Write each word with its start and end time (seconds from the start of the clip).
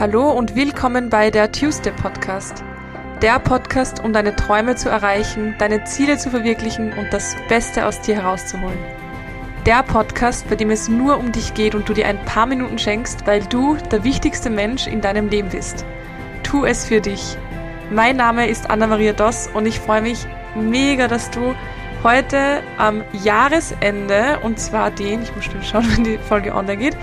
Hallo 0.00 0.30
und 0.30 0.54
willkommen 0.54 1.10
bei 1.10 1.28
der 1.28 1.50
Tuesday 1.50 1.90
Podcast. 1.90 2.62
Der 3.20 3.40
Podcast, 3.40 3.98
um 3.98 4.12
deine 4.12 4.36
Träume 4.36 4.76
zu 4.76 4.88
erreichen, 4.88 5.56
deine 5.58 5.82
Ziele 5.82 6.16
zu 6.16 6.30
verwirklichen 6.30 6.92
und 6.92 7.12
das 7.12 7.34
Beste 7.48 7.84
aus 7.84 8.00
dir 8.02 8.14
herauszuholen. 8.14 8.78
Der 9.66 9.82
Podcast, 9.82 10.48
bei 10.48 10.54
dem 10.54 10.70
es 10.70 10.88
nur 10.88 11.18
um 11.18 11.32
dich 11.32 11.52
geht 11.54 11.74
und 11.74 11.88
du 11.88 11.94
dir 11.94 12.06
ein 12.06 12.24
paar 12.26 12.46
Minuten 12.46 12.78
schenkst, 12.78 13.26
weil 13.26 13.42
du 13.46 13.76
der 13.90 14.04
wichtigste 14.04 14.50
Mensch 14.50 14.86
in 14.86 15.00
deinem 15.00 15.30
Leben 15.30 15.48
bist. 15.48 15.84
Tu 16.44 16.64
es 16.64 16.84
für 16.84 17.00
dich. 17.00 17.36
Mein 17.90 18.18
Name 18.18 18.46
ist 18.46 18.70
Anna-Maria 18.70 19.14
Doss 19.14 19.50
und 19.52 19.66
ich 19.66 19.80
freue 19.80 20.02
mich 20.02 20.28
mega, 20.54 21.08
dass 21.08 21.28
du 21.32 21.56
heute 22.04 22.62
am 22.76 23.02
Jahresende, 23.24 24.38
und 24.44 24.60
zwar 24.60 24.92
den, 24.92 25.24
ich 25.24 25.34
muss 25.34 25.46
schnell 25.46 25.64
schauen, 25.64 25.90
wenn 25.96 26.04
die 26.04 26.18
Folge 26.18 26.54
online 26.54 26.76
geht, 26.76 26.96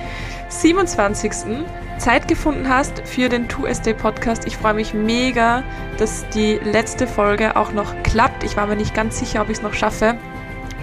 27. 0.48 1.66
Zeit 1.98 2.28
gefunden 2.28 2.70
hast 2.70 3.02
für 3.06 3.30
den 3.30 3.48
2SD 3.48 3.94
Podcast. 3.94 4.46
Ich 4.46 4.58
freue 4.58 4.74
mich 4.74 4.94
mega, 4.94 5.64
dass 5.98 6.28
die 6.30 6.60
letzte 6.64 7.08
Folge 7.08 7.56
auch 7.56 7.72
noch 7.72 7.94
klappt. 8.04 8.44
Ich 8.44 8.58
war 8.58 8.68
mir 8.68 8.76
nicht 8.76 8.94
ganz 8.94 9.20
sicher, 9.20 9.42
ob 9.42 9.50
ich 9.50 9.58
es 9.58 9.64
noch 9.64 9.74
schaffe. 9.74 10.18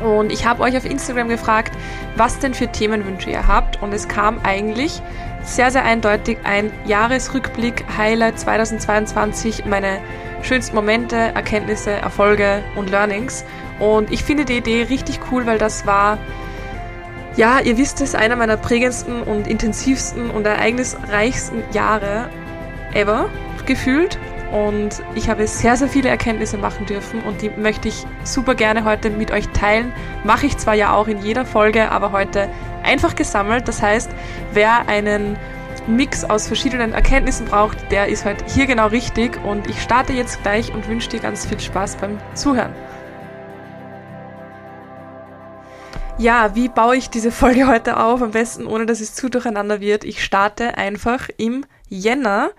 Und 0.03 0.33
ich 0.33 0.47
habe 0.47 0.63
euch 0.63 0.77
auf 0.77 0.85
Instagram 0.85 1.29
gefragt, 1.29 1.73
was 2.17 2.39
denn 2.39 2.55
für 2.55 2.67
Themenwünsche 2.67 3.31
ihr 3.31 3.47
habt. 3.47 3.81
Und 3.83 3.93
es 3.93 4.09
kam 4.09 4.41
eigentlich 4.43 5.01
sehr, 5.45 5.71
sehr 5.71 5.85
eindeutig 5.85 6.39
ein 6.45 6.73
Jahresrückblick, 6.87 7.85
Highlight 7.97 8.39
2022, 8.39 9.65
meine 9.67 10.01
schönsten 10.43 10.75
Momente, 10.75 11.17
Erkenntnisse, 11.17 11.91
Erfolge 11.91 12.63
und 12.75 12.91
Learnings. 12.91 13.45
Und 13.79 14.11
ich 14.11 14.25
finde 14.25 14.45
die 14.45 14.59
Idee 14.59 14.87
richtig 14.89 15.21
cool, 15.31 15.47
weil 15.47 15.59
das 15.59 15.87
war 15.87 16.19
ja, 17.37 17.61
ihr 17.61 17.79
wisst 17.79 18.01
es, 18.01 18.15
einer 18.15 18.37
meiner 18.37 18.57
prägendsten 18.57 19.23
und 19.23 19.47
intensivsten 19.47 20.31
und 20.31 20.47
ereignisreichsten 20.47 21.63
Jahre 21.73 22.29
ever 22.95 23.29
gefühlt. 23.67 24.19
Und 24.53 25.03
ich 25.15 25.31
habe 25.31 25.47
sehr, 25.47 25.77
sehr 25.79 25.89
viele 25.89 26.11
Erkenntnisse 26.11 26.59
machen 26.59 26.85
dürfen 26.85 27.23
und 27.23 27.41
die 27.41 27.49
möchte 27.49 27.89
ich 27.89 28.07
super 28.23 28.55
gerne 28.55 28.85
heute 28.85 29.09
mit 29.09 29.31
euch 29.31 29.49
teilen. 29.49 29.93
Mache 30.25 30.45
ich 30.45 30.59
zwar 30.59 30.75
ja 30.75 30.93
auch 30.93 31.09
in 31.09 31.23
jeder 31.23 31.47
Folge, 31.47 31.91
aber 31.91 32.13
heute 32.13 32.49
einfach 32.83 33.15
gesammelt. 33.15 33.67
Das 33.67 33.81
heißt, 33.81 34.11
wer 34.53 34.89
einen 34.89 35.39
Mix 35.87 36.23
aus 36.23 36.47
verschiedenen 36.47 36.93
Erkenntnissen 36.93 37.47
braucht, 37.47 37.91
der 37.91 38.09
ist 38.09 38.27
heute 38.27 38.45
hier 38.47 38.67
genau 38.67 38.89
richtig. 38.89 39.43
Und 39.43 39.71
ich 39.71 39.81
starte 39.81 40.13
jetzt 40.13 40.43
gleich 40.43 40.73
und 40.73 40.87
wünsche 40.87 41.09
dir 41.09 41.21
ganz 41.21 41.47
viel 41.47 41.59
Spaß 41.59 41.97
beim 41.97 42.19
Zuhören. 42.35 42.75
Ja, 46.19 46.55
wie 46.55 46.69
baue 46.69 46.97
ich 46.97 47.11
diese 47.11 47.33
Folge 47.33 47.67
heute 47.67 47.99
auf? 47.99 48.23
Am 48.23 48.33
besten, 48.33 48.67
ohne 48.67 48.87
dass 48.87 49.01
es 49.01 49.15
zu 49.15 49.29
durcheinander 49.29 49.81
wird. 49.81 50.05
Ich 50.05 50.23
starte 50.23 50.77
einfach 50.77 51.29
im 51.39 51.65
Jänner. 51.89 52.51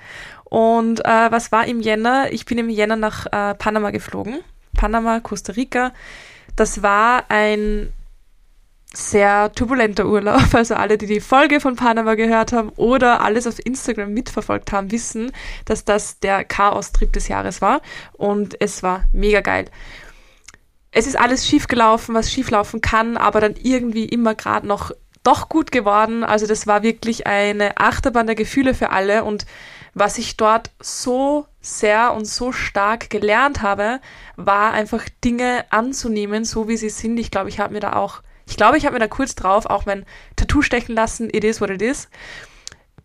Und 0.45 1.05
äh, 1.05 1.31
was 1.31 1.51
war 1.51 1.65
im 1.65 1.79
Jänner? 1.79 2.31
Ich 2.31 2.45
bin 2.45 2.57
im 2.57 2.69
Jänner 2.69 2.95
nach 2.95 3.27
äh, 3.27 3.53
Panama 3.55 3.91
geflogen. 3.91 4.39
Panama, 4.75 5.19
Costa 5.19 5.53
Rica. 5.53 5.93
Das 6.55 6.81
war 6.81 7.25
ein 7.29 7.93
sehr 8.91 9.51
turbulenter 9.53 10.07
Urlaub. 10.07 10.41
Also 10.53 10.75
alle, 10.75 10.97
die 10.97 11.07
die 11.07 11.21
Folge 11.21 11.59
von 11.59 11.75
Panama 11.75 12.15
gehört 12.15 12.53
haben 12.53 12.69
oder 12.75 13.21
alles 13.21 13.47
auf 13.47 13.63
Instagram 13.63 14.13
mitverfolgt 14.13 14.71
haben, 14.71 14.91
wissen, 14.91 15.31
dass 15.65 15.85
das 15.85 16.19
der 16.19 16.43
Chaos-Trip 16.43 17.13
des 17.13 17.27
Jahres 17.27 17.61
war. 17.61 17.81
Und 18.13 18.59
es 18.59 18.83
war 18.83 19.03
mega 19.11 19.41
geil 19.41 19.65
es 20.93 21.07
ist 21.07 21.17
alles 21.17 21.47
schief 21.47 21.67
gelaufen, 21.67 22.13
was 22.15 22.31
schief 22.31 22.51
laufen 22.51 22.81
kann, 22.81 23.17
aber 23.17 23.41
dann 23.41 23.55
irgendwie 23.61 24.05
immer 24.05 24.35
gerade 24.35 24.67
noch 24.67 24.91
doch 25.23 25.49
gut 25.49 25.71
geworden. 25.71 26.23
Also 26.23 26.45
das 26.45 26.67
war 26.67 26.83
wirklich 26.83 27.25
eine 27.27 27.77
Achterbahn 27.77 28.27
der 28.27 28.35
Gefühle 28.35 28.73
für 28.73 28.91
alle 28.91 29.23
und 29.23 29.45
was 29.95 30.17
ich 30.17 30.37
dort 30.37 30.71
so 30.79 31.45
sehr 31.61 32.13
und 32.13 32.25
so 32.25 32.51
stark 32.51 33.09
gelernt 33.09 33.61
habe, 33.61 33.99
war 34.35 34.73
einfach 34.73 35.07
Dinge 35.23 35.65
anzunehmen, 35.69 36.45
so 36.45 36.67
wie 36.67 36.77
sie 36.77 36.89
sind. 36.89 37.17
Ich 37.19 37.31
glaube, 37.31 37.49
ich 37.49 37.59
habe 37.59 37.73
mir 37.73 37.79
da 37.79 37.93
auch, 37.93 38.21
ich 38.47 38.57
glaube, 38.57 38.77
ich 38.77 38.85
habe 38.85 38.93
mir 38.93 38.99
da 38.99 39.07
kurz 39.07 39.35
drauf 39.35 39.65
auch 39.65 39.85
mein 39.85 40.05
Tattoo 40.35 40.61
stechen 40.61 40.95
lassen, 40.95 41.29
it 41.31 41.43
is 41.43 41.61
what 41.61 41.69
it 41.69 41.81
is, 41.81 42.09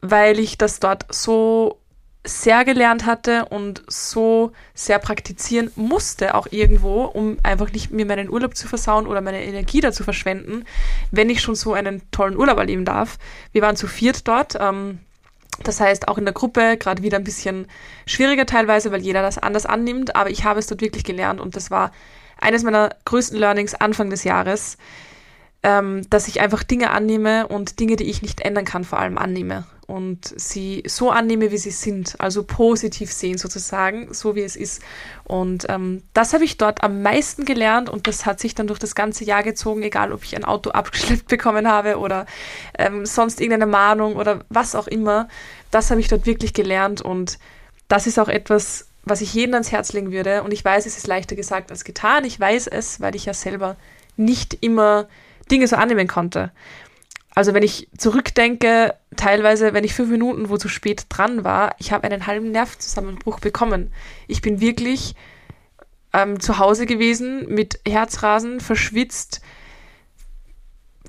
weil 0.01 0.39
ich 0.39 0.59
das 0.59 0.81
dort 0.81 1.07
so 1.11 1.79
sehr 2.25 2.65
gelernt 2.65 3.07
hatte 3.07 3.47
und 3.47 3.83
so 3.87 4.53
sehr 4.75 4.99
praktizieren 4.99 5.71
musste, 5.77 6.35
auch 6.35 6.47
irgendwo, 6.51 7.05
um 7.05 7.39
einfach 7.43 7.73
nicht 7.73 7.91
mir 7.91 8.07
meinen 8.07 8.29
Urlaub 8.29 8.57
zu 8.57 8.69
versauen 8.69 9.07
oder 9.07 9.21
meine 9.21 9.45
Energie 9.45 9.81
da 9.81 9.93
zu 9.93 10.05
verschwenden, 10.05 10.65
wenn 11.11 11.31
ich 11.31 11.41
schon 11.41 11.55
so 11.55 11.73
einen 11.73 12.03
tollen 12.11 12.37
Urlaub 12.37 12.59
erleben 12.59 12.85
darf. 12.85 13.19
Wir 13.53 13.63
waren 13.63 13.77
zu 13.77 13.87
viert 13.87 14.27
dort. 14.29 14.57
Ähm, 14.61 14.99
das 15.65 15.81
heißt, 15.81 16.07
auch 16.09 16.19
in 16.19 16.25
der 16.25 16.35
Gruppe 16.35 16.77
gerade 16.77 17.03
wieder 17.03 17.19
ein 17.19 17.25
bisschen 17.25 17.67
schwieriger 18.07 18.47
teilweise, 18.47 18.93
weil 18.93 19.01
jeder 19.01 19.23
das 19.23 19.39
anders 19.39 19.67
annimmt, 19.67 20.15
aber 20.15 20.31
ich 20.31 20.45
habe 20.45 20.61
es 20.61 20.69
dort 20.69 20.81
wirklich 20.81 21.05
gelernt 21.05 21.41
und 21.41 21.57
das 21.57 21.71
war 21.71 21.91
eines 22.41 22.63
meiner 22.63 22.91
größten 23.05 23.39
Learnings 23.39 23.75
Anfang 23.75 24.11
des 24.11 24.23
Jahres, 24.23 24.77
ähm, 25.65 26.09
dass 26.11 26.29
ich 26.29 26.41
einfach 26.41 26.63
Dinge 26.63 26.91
annehme 26.91 27.49
und 27.49 27.81
Dinge, 27.81 27.97
die 27.97 28.05
ich 28.05 28.23
nicht 28.23 28.43
ändern 28.43 28.65
kann, 28.65 28.85
vor 28.85 29.01
allem 29.01 29.19
annehme 29.19 29.67
und 29.89 30.35
sie 30.39 30.83
so 30.87 31.11
annehme, 31.11 31.51
wie 31.51 31.57
sie 31.57 31.71
sind, 31.71 32.15
also 32.21 32.45
positiv 32.45 33.11
sehen 33.11 33.39
sozusagen, 33.39 34.13
so 34.13 34.35
wie 34.35 34.43
es 34.43 34.55
ist. 34.55 34.83
Und 35.25 35.65
ähm, 35.71 36.03
das 36.13 36.35
habe 36.35 36.45
ich 36.45 36.59
dort 36.59 36.85
am 36.85 37.01
meisten 37.01 37.47
gelernt 37.47 37.89
und 37.89 38.07
das 38.07 38.27
hat 38.27 38.39
sich 38.39 38.55
dann 38.55 38.67
durch 38.67 38.79
das 38.79 38.95
ganze 38.95 39.25
Jahr 39.25 39.43
gezogen, 39.43 39.83
egal 39.83 40.13
ob 40.13 40.25
ich 40.25 40.37
ein 40.37 40.45
Auto 40.45 40.71
abgeschleppt 40.73 41.29
bekommen 41.29 41.67
habe 41.67 41.99
oder 41.99 42.27
ähm, 42.79 43.07
sonst 43.07 43.41
irgendeine 43.41 43.65
Mahnung 43.65 44.17
oder 44.17 44.45
was 44.51 44.75
auch 44.75 44.89
immer. 44.89 45.27
Das 45.71 45.91
habe 45.91 46.01
ich 46.01 46.09
dort 46.09 46.27
wirklich 46.27 46.53
gelernt 46.53 47.01
und 47.01 47.39
das 47.89 48.07
ist 48.07 48.19
auch 48.19 48.29
etwas, 48.29 48.89
was 49.05 49.23
ich 49.23 49.33
jedem 49.33 49.55
ans 49.55 49.73
Herz 49.73 49.95
legen 49.95 50.13
würde. 50.13 50.43
Und 50.43 50.53
ich 50.53 50.63
weiß, 50.63 50.85
es 50.85 50.99
ist 50.99 51.07
leichter 51.07 51.35
gesagt 51.35 51.71
als 51.71 51.85
getan. 51.85 52.27
Ich 52.27 52.39
weiß 52.39 52.67
es, 52.67 53.01
weil 53.01 53.17
ich 53.17 53.25
ja 53.25 53.33
selber 53.33 53.77
nicht 54.19 54.59
immer 54.61 55.09
Dinge 55.51 55.67
so 55.67 55.77
annehmen 55.77 56.09
konnte. 56.09 56.51
Also 57.39 57.55
wenn 57.55 57.63
ich 57.63 57.89
zurückdenke, 57.97 58.97
teilweise, 59.15 59.73
wenn 59.73 59.85
ich 59.85 59.95
fünf 59.95 60.11
Minuten 60.11 60.49
wo 60.49 60.57
zu 60.57 60.69
spät 60.69 61.07
dran 61.09 61.45
war, 61.45 61.77
ich 61.79 61.93
habe 61.93 62.03
einen 62.03 62.27
halben 62.27 62.51
Nervenzusammenbruch 62.51 63.39
bekommen. 63.39 63.93
Ich 64.27 64.43
bin 64.43 64.61
wirklich 64.61 65.15
ähm, 66.13 66.41
zu 66.41 66.59
Hause 66.59 66.85
gewesen 66.85 67.47
mit 67.49 67.79
Herzrasen, 67.87 68.59
verschwitzt, 68.59 69.41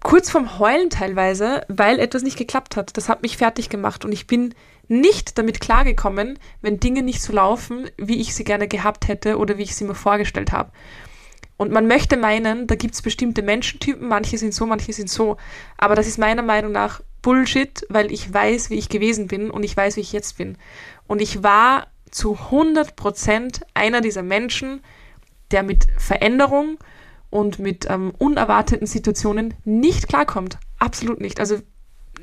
kurz 0.03 0.29
vorm 0.29 0.59
Heulen 0.59 0.91
teilweise, 0.91 1.65
weil 1.67 1.97
etwas 1.97 2.21
nicht 2.21 2.37
geklappt 2.37 2.75
hat. 2.75 2.95
Das 2.95 3.09
hat 3.09 3.23
mich 3.23 3.35
fertig 3.35 3.69
gemacht 3.69 4.05
und 4.05 4.11
ich 4.11 4.27
bin 4.27 4.53
nicht 4.87 5.35
damit 5.39 5.59
klargekommen, 5.59 6.37
wenn 6.61 6.79
Dinge 6.79 7.01
nicht 7.01 7.23
so 7.23 7.33
laufen, 7.33 7.89
wie 7.97 8.21
ich 8.21 8.35
sie 8.35 8.43
gerne 8.43 8.67
gehabt 8.67 9.07
hätte 9.07 9.39
oder 9.39 9.57
wie 9.57 9.63
ich 9.63 9.75
sie 9.75 9.83
mir 9.83 9.95
vorgestellt 9.95 10.51
habe. 10.51 10.69
Und 11.59 11.73
man 11.73 11.87
möchte 11.87 12.15
meinen, 12.15 12.67
da 12.67 12.75
gibt 12.75 12.95
es 12.95 13.01
bestimmte 13.01 13.41
Menschentypen, 13.41 14.07
manche 14.07 14.37
sind 14.37 14.53
so, 14.53 14.65
manche 14.65 14.93
sind 14.93 15.09
so. 15.09 15.35
Aber 15.77 15.93
das 15.93 16.07
ist 16.07 16.17
meiner 16.17 16.41
Meinung 16.41 16.71
nach 16.71 17.01
Bullshit, 17.21 17.85
weil 17.89 18.13
ich 18.13 18.33
weiß, 18.33 18.69
wie 18.69 18.75
ich 18.75 18.87
gewesen 18.87 19.27
bin 19.27 19.51
und 19.51 19.63
ich 19.63 19.75
weiß, 19.75 19.97
wie 19.97 19.99
ich 19.99 20.13
jetzt 20.13 20.37
bin. 20.37 20.57
Und 21.05 21.21
ich 21.21 21.43
war 21.43 21.87
zu 22.11 22.35
100% 22.35 23.63
einer 23.73 23.99
dieser 23.99 24.23
Menschen, 24.23 24.81
der 25.51 25.63
mit 25.63 25.87
Veränderung 25.97 26.77
und 27.29 27.59
mit 27.59 27.89
ähm, 27.89 28.13
unerwarteten 28.17 28.87
Situationen 28.87 29.53
nicht 29.65 30.07
klarkommt. 30.07 30.59
Absolut 30.77 31.19
nicht. 31.19 31.41
Also 31.41 31.57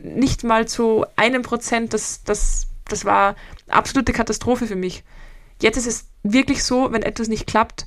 nicht 0.02 0.44
mal 0.44 0.66
zu 0.66 1.04
einem 1.14 1.42
Prozent, 1.42 1.92
das, 1.92 2.24
das, 2.24 2.68
das 2.88 3.04
war 3.04 3.36
absolute 3.68 4.14
Katastrophe 4.14 4.66
für 4.66 4.76
mich. 4.76 5.04
Jetzt 5.60 5.76
ist 5.76 5.86
es 5.86 6.08
wirklich 6.22 6.64
so, 6.64 6.90
wenn 6.90 7.02
etwas 7.02 7.28
nicht 7.28 7.46
klappt, 7.46 7.86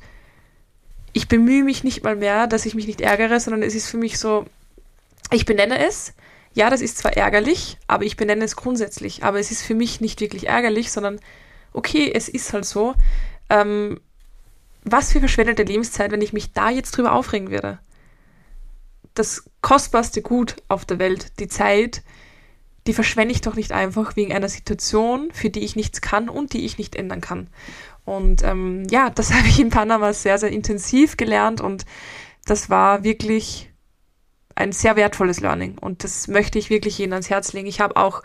ich 1.14 1.28
bemühe 1.28 1.64
mich 1.64 1.84
nicht 1.84 2.04
mal 2.04 2.16
mehr, 2.16 2.48
dass 2.48 2.66
ich 2.66 2.76
mich 2.76 2.88
nicht 2.88 3.02
ärgere, 3.02 3.40
sondern 3.40 3.64
es 3.64 3.76
ist 3.76 3.88
für 3.88 3.98
mich 3.98 4.20
so, 4.20 4.46
ich 5.32 5.46
benenne 5.46 5.86
es. 5.86 6.14
Ja, 6.54 6.70
das 6.70 6.82
ist 6.82 6.98
zwar 6.98 7.14
ärgerlich, 7.14 7.78
aber 7.88 8.04
ich 8.04 8.18
benenne 8.18 8.44
es 8.44 8.56
grundsätzlich. 8.56 9.24
Aber 9.24 9.40
es 9.40 9.52
ist 9.52 9.62
für 9.62 9.76
mich 9.76 10.02
nicht 10.02 10.22
wirklich 10.22 10.48
ärgerlich, 10.48 10.92
sondern 10.92 11.20
okay, 11.74 12.12
es 12.14 12.28
ist 12.28 12.54
halt 12.54 12.66
so. 12.66 12.96
Ähm, 13.50 14.00
was 14.84 15.12
für 15.12 15.20
verschwendete 15.20 15.64
Lebenszeit, 15.64 16.12
wenn 16.12 16.22
ich 16.22 16.34
mich 16.34 16.54
da 16.54 16.70
jetzt 16.70 16.92
drüber 16.92 17.14
aufregen 17.14 17.52
würde. 17.52 17.80
Das 19.14 19.44
kostbarste 19.62 20.22
Gut 20.22 20.56
auf 20.68 20.86
der 20.86 21.00
Welt, 21.00 21.40
die 21.40 21.48
Zeit, 21.48 22.02
die 22.88 22.94
verschwende 22.94 23.34
ich 23.34 23.42
doch 23.42 23.56
nicht 23.56 23.72
einfach 23.72 24.16
wegen 24.16 24.34
einer 24.34 24.50
Situation, 24.50 25.30
für 25.32 25.50
die 25.50 25.60
ich 25.60 25.76
nichts 25.76 26.02
kann 26.02 26.30
und 26.30 26.54
die 26.54 26.66
ich 26.66 26.78
nicht 26.78 26.96
ändern 26.96 27.22
kann. 27.22 27.50
Und 28.10 28.44
ähm, 28.44 28.88
ja, 28.90 29.12
das 29.12 29.32
habe 29.34 29.48
ich 29.48 29.60
in 29.60 29.70
Panama 29.70 30.14
sehr, 30.14 30.38
sehr 30.40 30.50
intensiv 30.50 31.16
gelernt 31.16 31.62
und 31.62 31.86
das 32.46 32.70
war 32.70 33.04
wirklich 33.04 33.72
ein 34.56 34.72
sehr 34.72 34.96
wertvolles 34.96 35.40
Learning. 35.40 35.78
Und 35.78 36.04
das 36.04 36.28
möchte 36.28 36.58
ich 36.58 36.70
wirklich 36.70 36.98
jedem 36.98 37.14
ans 37.14 37.30
Herz 37.30 37.54
legen. 37.54 37.68
Ich 37.68 37.80
habe 37.80 37.96
auch 37.96 38.24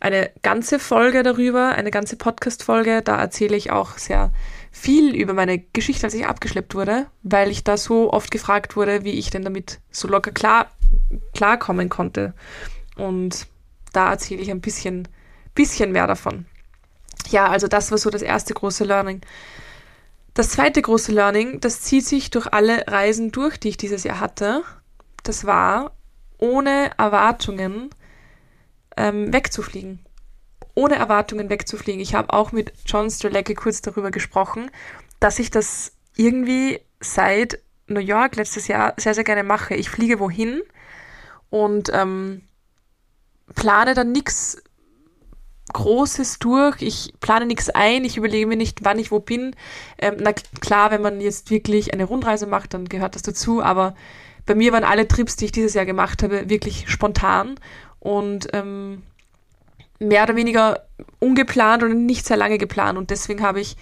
eine 0.00 0.30
ganze 0.42 0.78
Folge 0.78 1.22
darüber, 1.22 1.70
eine 1.70 1.90
ganze 1.90 2.16
Podcast-Folge. 2.16 3.02
Da 3.02 3.16
erzähle 3.18 3.56
ich 3.56 3.70
auch 3.70 3.96
sehr 3.96 4.32
viel 4.72 5.14
über 5.14 5.34
meine 5.34 5.58
Geschichte, 5.58 6.06
als 6.06 6.14
ich 6.14 6.26
abgeschleppt 6.26 6.74
wurde, 6.74 7.06
weil 7.22 7.50
ich 7.50 7.64
da 7.64 7.76
so 7.76 8.12
oft 8.12 8.30
gefragt 8.30 8.76
wurde, 8.76 9.04
wie 9.04 9.12
ich 9.12 9.30
denn 9.30 9.44
damit 9.44 9.80
so 9.90 10.08
locker 10.08 10.32
klar, 10.32 10.70
klarkommen 11.34 11.88
konnte. 11.88 12.34
Und 12.96 13.46
da 13.92 14.10
erzähle 14.10 14.42
ich 14.42 14.50
ein 14.50 14.60
bisschen 14.60 15.08
bisschen 15.54 15.92
mehr 15.92 16.06
davon. 16.06 16.46
Ja, 17.28 17.48
also 17.48 17.68
das 17.68 17.90
war 17.90 17.98
so 17.98 18.10
das 18.10 18.22
erste 18.22 18.54
große 18.54 18.84
Learning. 18.84 19.20
Das 20.34 20.50
zweite 20.50 20.80
große 20.80 21.12
Learning, 21.12 21.60
das 21.60 21.82
zieht 21.82 22.06
sich 22.06 22.30
durch 22.30 22.52
alle 22.52 22.86
Reisen 22.86 23.32
durch, 23.32 23.58
die 23.58 23.70
ich 23.70 23.76
dieses 23.76 24.04
Jahr 24.04 24.20
hatte. 24.20 24.62
Das 25.22 25.44
war, 25.44 25.92
ohne 26.38 26.90
Erwartungen 26.96 27.90
ähm, 28.96 29.32
wegzufliegen. 29.32 30.00
Ohne 30.74 30.96
Erwartungen 30.96 31.50
wegzufliegen. 31.50 32.00
Ich 32.00 32.14
habe 32.14 32.32
auch 32.32 32.52
mit 32.52 32.72
John 32.86 33.10
Strelecki 33.10 33.54
kurz 33.54 33.82
darüber 33.82 34.10
gesprochen, 34.10 34.70
dass 35.18 35.38
ich 35.38 35.50
das 35.50 35.92
irgendwie 36.16 36.80
seit 37.00 37.58
New 37.86 38.00
York 38.00 38.36
letztes 38.36 38.68
Jahr 38.68 38.94
sehr, 38.96 39.14
sehr 39.14 39.24
gerne 39.24 39.42
mache. 39.42 39.74
Ich 39.74 39.90
fliege 39.90 40.20
wohin 40.20 40.62
und 41.50 41.90
ähm, 41.92 42.42
plane 43.54 43.94
dann 43.94 44.12
nichts 44.12 44.62
Großes 45.72 46.38
durch. 46.38 46.82
Ich 46.82 47.14
plane 47.20 47.46
nichts 47.46 47.70
ein. 47.70 48.04
Ich 48.04 48.16
überlege 48.16 48.46
mir 48.46 48.56
nicht, 48.56 48.84
wann 48.84 48.98
ich 48.98 49.10
wo 49.10 49.20
bin. 49.20 49.54
Ähm, 49.98 50.16
na 50.20 50.32
klar, 50.32 50.90
wenn 50.90 51.02
man 51.02 51.20
jetzt 51.20 51.50
wirklich 51.50 51.92
eine 51.92 52.04
Rundreise 52.04 52.46
macht, 52.46 52.74
dann 52.74 52.88
gehört 52.88 53.14
das 53.14 53.22
dazu. 53.22 53.62
Aber 53.62 53.94
bei 54.46 54.54
mir 54.54 54.72
waren 54.72 54.84
alle 54.84 55.06
Trips, 55.06 55.36
die 55.36 55.46
ich 55.46 55.52
dieses 55.52 55.74
Jahr 55.74 55.86
gemacht 55.86 56.22
habe, 56.22 56.48
wirklich 56.48 56.88
spontan 56.88 57.54
und 57.98 58.48
ähm, 58.52 59.02
mehr 59.98 60.24
oder 60.24 60.36
weniger 60.36 60.86
ungeplant 61.18 61.82
und 61.82 62.06
nicht 62.06 62.26
sehr 62.26 62.36
lange 62.36 62.58
geplant. 62.58 62.98
Und 62.98 63.10
deswegen 63.10 63.42
habe 63.42 63.60
ich 63.60 63.76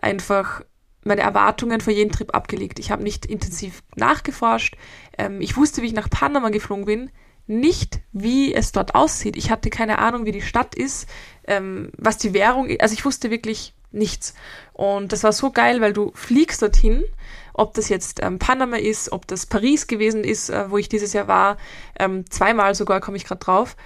einfach 0.00 0.62
meine 1.04 1.20
Erwartungen 1.20 1.80
für 1.80 1.92
jeden 1.92 2.12
Trip 2.12 2.34
abgelegt. 2.34 2.78
Ich 2.78 2.90
habe 2.90 3.02
nicht 3.02 3.26
intensiv 3.26 3.82
nachgeforscht. 3.96 4.76
Ähm, 5.18 5.40
ich 5.40 5.56
wusste, 5.56 5.82
wie 5.82 5.86
ich 5.86 5.92
nach 5.92 6.08
Panama 6.08 6.48
geflogen 6.48 6.86
bin, 6.86 7.10
nicht, 7.46 8.00
wie 8.12 8.54
es 8.54 8.72
dort 8.72 8.94
aussieht. 8.94 9.36
Ich 9.36 9.50
hatte 9.50 9.70
keine 9.70 9.98
Ahnung, 9.98 10.24
wie 10.24 10.32
die 10.32 10.42
Stadt 10.42 10.74
ist, 10.74 11.08
ähm, 11.46 11.90
was 11.96 12.18
die 12.18 12.32
Währung 12.32 12.66
ist. 12.66 12.80
Also 12.80 12.94
ich 12.94 13.04
wusste 13.04 13.30
wirklich 13.30 13.74
nichts. 13.92 14.34
Und 14.72 15.12
das 15.12 15.24
war 15.24 15.32
so 15.32 15.50
geil, 15.50 15.80
weil 15.80 15.92
du 15.92 16.10
fliegst 16.14 16.62
dorthin, 16.62 17.04
ob 17.52 17.74
das 17.74 17.88
jetzt 17.88 18.22
ähm, 18.22 18.38
Panama 18.38 18.76
ist, 18.76 19.12
ob 19.12 19.26
das 19.26 19.46
Paris 19.46 19.86
gewesen 19.86 20.24
ist, 20.24 20.50
äh, 20.50 20.70
wo 20.70 20.78
ich 20.78 20.88
dieses 20.88 21.12
Jahr 21.12 21.28
war, 21.28 21.56
ähm, 21.98 22.28
zweimal 22.30 22.74
sogar 22.74 23.00
komme 23.00 23.16
ich 23.16 23.24
gerade 23.24 23.40
drauf. 23.40 23.76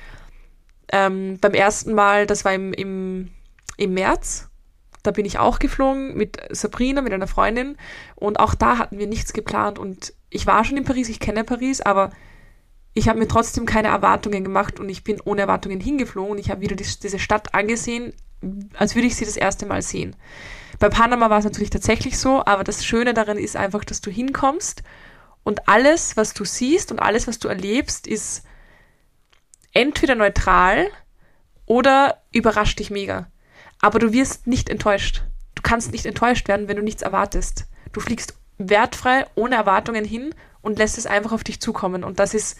Ähm, 0.90 1.38
beim 1.40 1.52
ersten 1.52 1.92
Mal, 1.94 2.26
das 2.26 2.44
war 2.44 2.54
im, 2.54 2.72
im, 2.72 3.30
im 3.76 3.92
März, 3.92 4.48
da 5.02 5.10
bin 5.10 5.26
ich 5.26 5.38
auch 5.38 5.58
geflogen 5.58 6.16
mit 6.16 6.38
Sabrina, 6.50 7.02
mit 7.02 7.12
einer 7.12 7.26
Freundin 7.26 7.76
und 8.14 8.40
auch 8.40 8.54
da 8.54 8.78
hatten 8.78 8.98
wir 8.98 9.06
nichts 9.06 9.34
geplant 9.34 9.78
und 9.78 10.14
ich 10.30 10.46
war 10.46 10.64
schon 10.64 10.78
in 10.78 10.84
Paris, 10.84 11.08
ich 11.08 11.20
kenne 11.20 11.44
Paris, 11.44 11.82
aber 11.82 12.10
ich 12.98 13.08
habe 13.08 13.18
mir 13.18 13.28
trotzdem 13.28 13.64
keine 13.64 13.88
Erwartungen 13.88 14.44
gemacht 14.44 14.80
und 14.80 14.88
ich 14.88 15.04
bin 15.04 15.20
ohne 15.24 15.42
Erwartungen 15.42 15.80
hingeflogen 15.80 16.32
und 16.32 16.38
ich 16.38 16.50
habe 16.50 16.60
wieder 16.60 16.76
die, 16.76 16.84
diese 16.84 17.18
Stadt 17.18 17.54
angesehen, 17.54 18.12
als 18.74 18.94
würde 18.94 19.06
ich 19.06 19.16
sie 19.16 19.24
das 19.24 19.36
erste 19.36 19.66
Mal 19.66 19.82
sehen. 19.82 20.16
Bei 20.78 20.88
Panama 20.88 21.30
war 21.30 21.38
es 21.38 21.44
natürlich 21.44 21.70
tatsächlich 21.70 22.18
so, 22.18 22.44
aber 22.44 22.64
das 22.64 22.84
Schöne 22.84 23.14
daran 23.14 23.38
ist 23.38 23.56
einfach, 23.56 23.84
dass 23.84 24.00
du 24.00 24.10
hinkommst 24.10 24.82
und 25.44 25.68
alles, 25.68 26.16
was 26.16 26.34
du 26.34 26.44
siehst 26.44 26.92
und 26.92 26.98
alles, 26.98 27.26
was 27.26 27.38
du 27.38 27.48
erlebst, 27.48 28.06
ist 28.06 28.42
entweder 29.72 30.14
neutral 30.14 30.88
oder 31.66 32.22
überrascht 32.32 32.78
dich 32.78 32.90
mega. 32.90 33.30
Aber 33.80 33.98
du 33.98 34.12
wirst 34.12 34.46
nicht 34.46 34.68
enttäuscht. 34.68 35.22
Du 35.54 35.62
kannst 35.62 35.92
nicht 35.92 36.06
enttäuscht 36.06 36.48
werden, 36.48 36.68
wenn 36.68 36.76
du 36.76 36.82
nichts 36.82 37.02
erwartest. 37.02 37.66
Du 37.92 38.00
fliegst 38.00 38.34
wertfrei, 38.58 39.24
ohne 39.36 39.54
Erwartungen 39.54 40.04
hin 40.04 40.34
und 40.62 40.78
lässt 40.78 40.98
es 40.98 41.06
einfach 41.06 41.32
auf 41.32 41.44
dich 41.44 41.60
zukommen. 41.60 42.04
Und 42.04 42.18
das 42.18 42.34
ist 42.34 42.58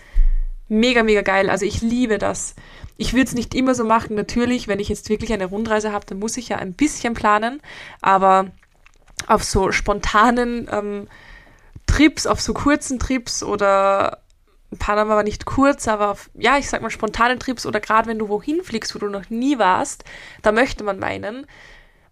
mega, 0.68 1.02
mega 1.02 1.22
geil. 1.22 1.50
Also 1.50 1.64
ich 1.64 1.80
liebe 1.80 2.18
das. 2.18 2.54
Ich 2.96 3.12
würde 3.12 3.24
es 3.24 3.34
nicht 3.34 3.54
immer 3.54 3.74
so 3.74 3.84
machen. 3.84 4.14
Natürlich, 4.14 4.68
wenn 4.68 4.80
ich 4.80 4.88
jetzt 4.88 5.08
wirklich 5.08 5.32
eine 5.32 5.46
Rundreise 5.46 5.92
habe, 5.92 6.06
dann 6.06 6.18
muss 6.18 6.36
ich 6.36 6.48
ja 6.48 6.56
ein 6.56 6.74
bisschen 6.74 7.14
planen. 7.14 7.60
Aber 8.00 8.50
auf 9.26 9.44
so 9.44 9.72
spontanen 9.72 10.68
ähm, 10.70 11.08
Trips, 11.86 12.26
auf 12.26 12.40
so 12.40 12.54
kurzen 12.54 12.98
Trips 12.98 13.42
oder 13.42 14.18
Panama 14.78 15.16
war 15.16 15.22
nicht 15.22 15.46
kurz, 15.46 15.88
aber 15.88 16.10
auf, 16.10 16.30
ja, 16.34 16.58
ich 16.58 16.68
sag 16.68 16.82
mal 16.82 16.90
spontanen 16.90 17.38
Trips 17.38 17.64
oder 17.64 17.80
gerade 17.80 18.06
wenn 18.06 18.18
du 18.18 18.28
wohin 18.28 18.62
fliegst, 18.62 18.94
wo 18.94 18.98
du 18.98 19.08
noch 19.08 19.30
nie 19.30 19.58
warst, 19.58 20.04
da 20.42 20.52
möchte 20.52 20.84
man 20.84 20.98
meinen, 20.98 21.46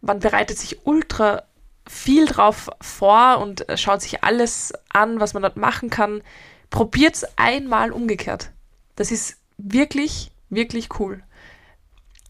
man 0.00 0.20
bereitet 0.20 0.58
sich 0.58 0.86
ultra 0.86 1.42
viel 1.88 2.26
drauf 2.26 2.68
vor 2.80 3.38
und 3.38 3.66
schaut 3.76 4.02
sich 4.02 4.24
alles 4.24 4.72
an, 4.88 5.20
was 5.20 5.34
man 5.34 5.42
dort 5.42 5.56
machen 5.56 5.90
kann. 5.90 6.22
Probiert's 6.70 7.24
einmal 7.36 7.92
umgekehrt. 7.92 8.50
Das 8.96 9.10
ist 9.10 9.36
wirklich, 9.58 10.30
wirklich 10.50 10.88
cool. 10.98 11.22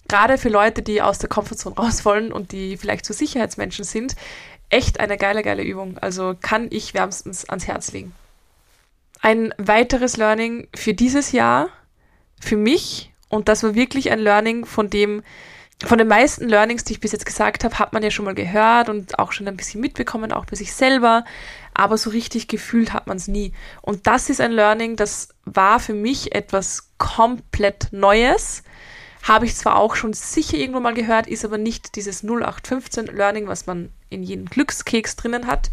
Gerade 0.09 0.39
für 0.39 0.49
Leute, 0.49 0.83
die 0.83 1.03
aus 1.03 1.19
der 1.19 1.29
Komfortzone 1.29 1.77
raus 1.79 2.05
wollen 2.05 2.33
und 2.33 2.53
die 2.53 2.77
vielleicht 2.77 3.05
so 3.07 3.15
Sicherheitsmenschen 3.15 3.85
sind, 3.85 4.15
echt 4.69 5.01
eine 5.01 5.17
geile, 5.17 5.43
geile 5.43 5.63
Übung. 5.63 5.99
Also 5.99 6.35
kann 6.41 6.69
ich 6.71 6.95
wärmstens 6.95 7.49
ans 7.49 7.67
Herz 7.67 7.93
legen. 7.93 8.13
Ein 9.21 9.55
weiteres 9.59 10.17
Learning 10.17 10.69
für 10.75 10.95
dieses 10.95 11.33
Jahr, 11.33 11.69
für 12.41 12.57
mich, 12.57 13.13
und 13.29 13.49
das 13.49 13.63
war 13.63 13.75
wirklich 13.75 14.11
ein 14.11 14.19
Learning, 14.19 14.67
von 14.67 14.91
dem 14.91 15.23
von 15.85 15.99
den 15.99 16.09
meisten 16.09 16.49
Learnings, 16.49 16.85
die 16.85 16.95
ich 16.95 17.01
bis 17.01 17.13
jetzt 17.13 17.27
gesagt 17.27 17.63
habe, 17.63 17.79
hat 17.79 17.93
man 17.93 18.03
ja 18.03 18.11
schon 18.11 18.25
mal 18.25 18.35
gehört 18.35 18.89
und 18.89 19.19
auch 19.19 19.33
schon 19.33 19.47
ein 19.47 19.57
bisschen 19.57 19.81
mitbekommen, 19.81 20.33
auch 20.33 20.47
bei 20.47 20.57
sich 20.57 20.73
selber, 20.73 21.25
aber 21.75 21.99
so 21.99 22.11
richtig 22.11 22.49
gefühlt 22.49 22.95
hat 22.95 23.07
man 23.07 23.19
es 23.19 23.29
nie. 23.29 23.53
Und 23.83 24.07
das 24.07 24.31
ist 24.31 24.41
ein 24.41 24.53
Learning, 24.53 24.97
das 24.97 25.29
war 25.45 25.79
für 25.79 25.93
mich 25.93 26.35
etwas 26.35 26.93
komplett 26.97 27.89
Neues. 27.91 28.63
Habe 29.23 29.45
ich 29.45 29.55
zwar 29.55 29.77
auch 29.77 29.97
schon 29.97 30.15
sicher 30.15 30.57
irgendwo 30.57 30.81
mal 30.81 30.95
gehört, 30.95 31.27
ist 31.27 31.45
aber 31.45 31.59
nicht 31.59 31.97
dieses 31.97 32.23
0815 32.23 33.07
Learning, 33.07 33.47
was 33.47 33.67
man 33.67 33.93
in 34.09 34.23
jedem 34.23 34.47
Glückskeks 34.47 35.17
drinnen 35.17 35.47
hat. 35.47 35.71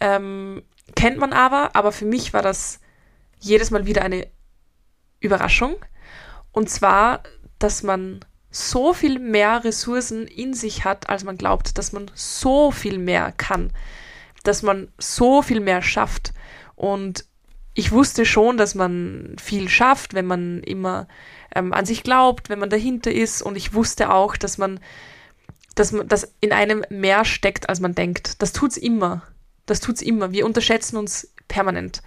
Ähm, 0.00 0.62
kennt 0.94 1.18
man 1.18 1.34
aber, 1.34 1.76
aber 1.76 1.92
für 1.92 2.06
mich 2.06 2.32
war 2.32 2.42
das 2.42 2.80
jedes 3.40 3.70
Mal 3.70 3.84
wieder 3.84 4.02
eine 4.02 4.26
Überraschung. 5.20 5.76
Und 6.52 6.70
zwar, 6.70 7.24
dass 7.58 7.82
man 7.82 8.24
so 8.54 8.92
viel 8.92 9.18
mehr 9.18 9.64
Ressourcen 9.64 10.28
in 10.28 10.54
sich 10.54 10.84
hat, 10.84 11.08
als 11.08 11.24
man 11.24 11.36
glaubt, 11.36 11.76
dass 11.76 11.90
man 11.92 12.08
so 12.14 12.70
viel 12.70 12.98
mehr 12.98 13.32
kann, 13.36 13.72
dass 14.44 14.62
man 14.62 14.92
so 14.96 15.42
viel 15.42 15.58
mehr 15.58 15.82
schafft. 15.82 16.32
Und 16.76 17.24
ich 17.74 17.90
wusste 17.90 18.24
schon, 18.24 18.56
dass 18.56 18.76
man 18.76 19.34
viel 19.42 19.68
schafft, 19.68 20.14
wenn 20.14 20.26
man 20.26 20.62
immer 20.62 21.08
ähm, 21.52 21.72
an 21.72 21.84
sich 21.84 22.04
glaubt, 22.04 22.48
wenn 22.48 22.60
man 22.60 22.70
dahinter 22.70 23.10
ist. 23.10 23.42
Und 23.42 23.56
ich 23.56 23.74
wusste 23.74 24.12
auch, 24.12 24.36
dass 24.36 24.56
man, 24.56 24.78
dass 25.74 25.90
man, 25.90 26.06
dass 26.06 26.32
in 26.40 26.52
einem 26.52 26.84
mehr 26.90 27.24
steckt, 27.24 27.68
als 27.68 27.80
man 27.80 27.96
denkt. 27.96 28.40
Das 28.40 28.52
tut's 28.52 28.76
immer. 28.76 29.22
Das 29.66 29.80
tut's 29.80 30.00
immer. 30.00 30.30
Wir 30.30 30.46
unterschätzen 30.46 30.96
uns 30.96 31.32
permanent. 31.48 32.02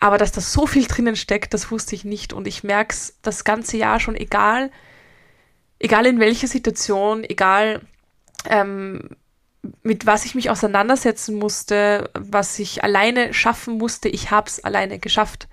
Aber 0.00 0.16
dass 0.16 0.32
da 0.32 0.40
so 0.40 0.66
viel 0.66 0.86
drinnen 0.86 1.16
steckt, 1.16 1.52
das 1.52 1.70
wusste 1.70 1.94
ich 1.94 2.06
nicht. 2.06 2.32
Und 2.32 2.46
ich 2.46 2.64
merke 2.64 2.94
es 2.94 3.18
das 3.20 3.44
ganze 3.44 3.76
Jahr 3.76 4.00
schon, 4.00 4.16
egal 4.16 4.70
egal 5.84 6.06
in 6.06 6.18
welcher 6.18 6.46
Situation, 6.46 7.24
egal 7.24 7.82
ähm, 8.48 9.10
mit 9.82 10.06
was 10.06 10.24
ich 10.24 10.34
mich 10.34 10.48
auseinandersetzen 10.48 11.38
musste, 11.38 12.10
was 12.14 12.58
ich 12.58 12.82
alleine 12.82 13.34
schaffen 13.34 13.76
musste, 13.76 14.08
ich 14.08 14.30
habe 14.30 14.48
es 14.48 14.64
alleine 14.64 14.98
geschafft. 14.98 15.46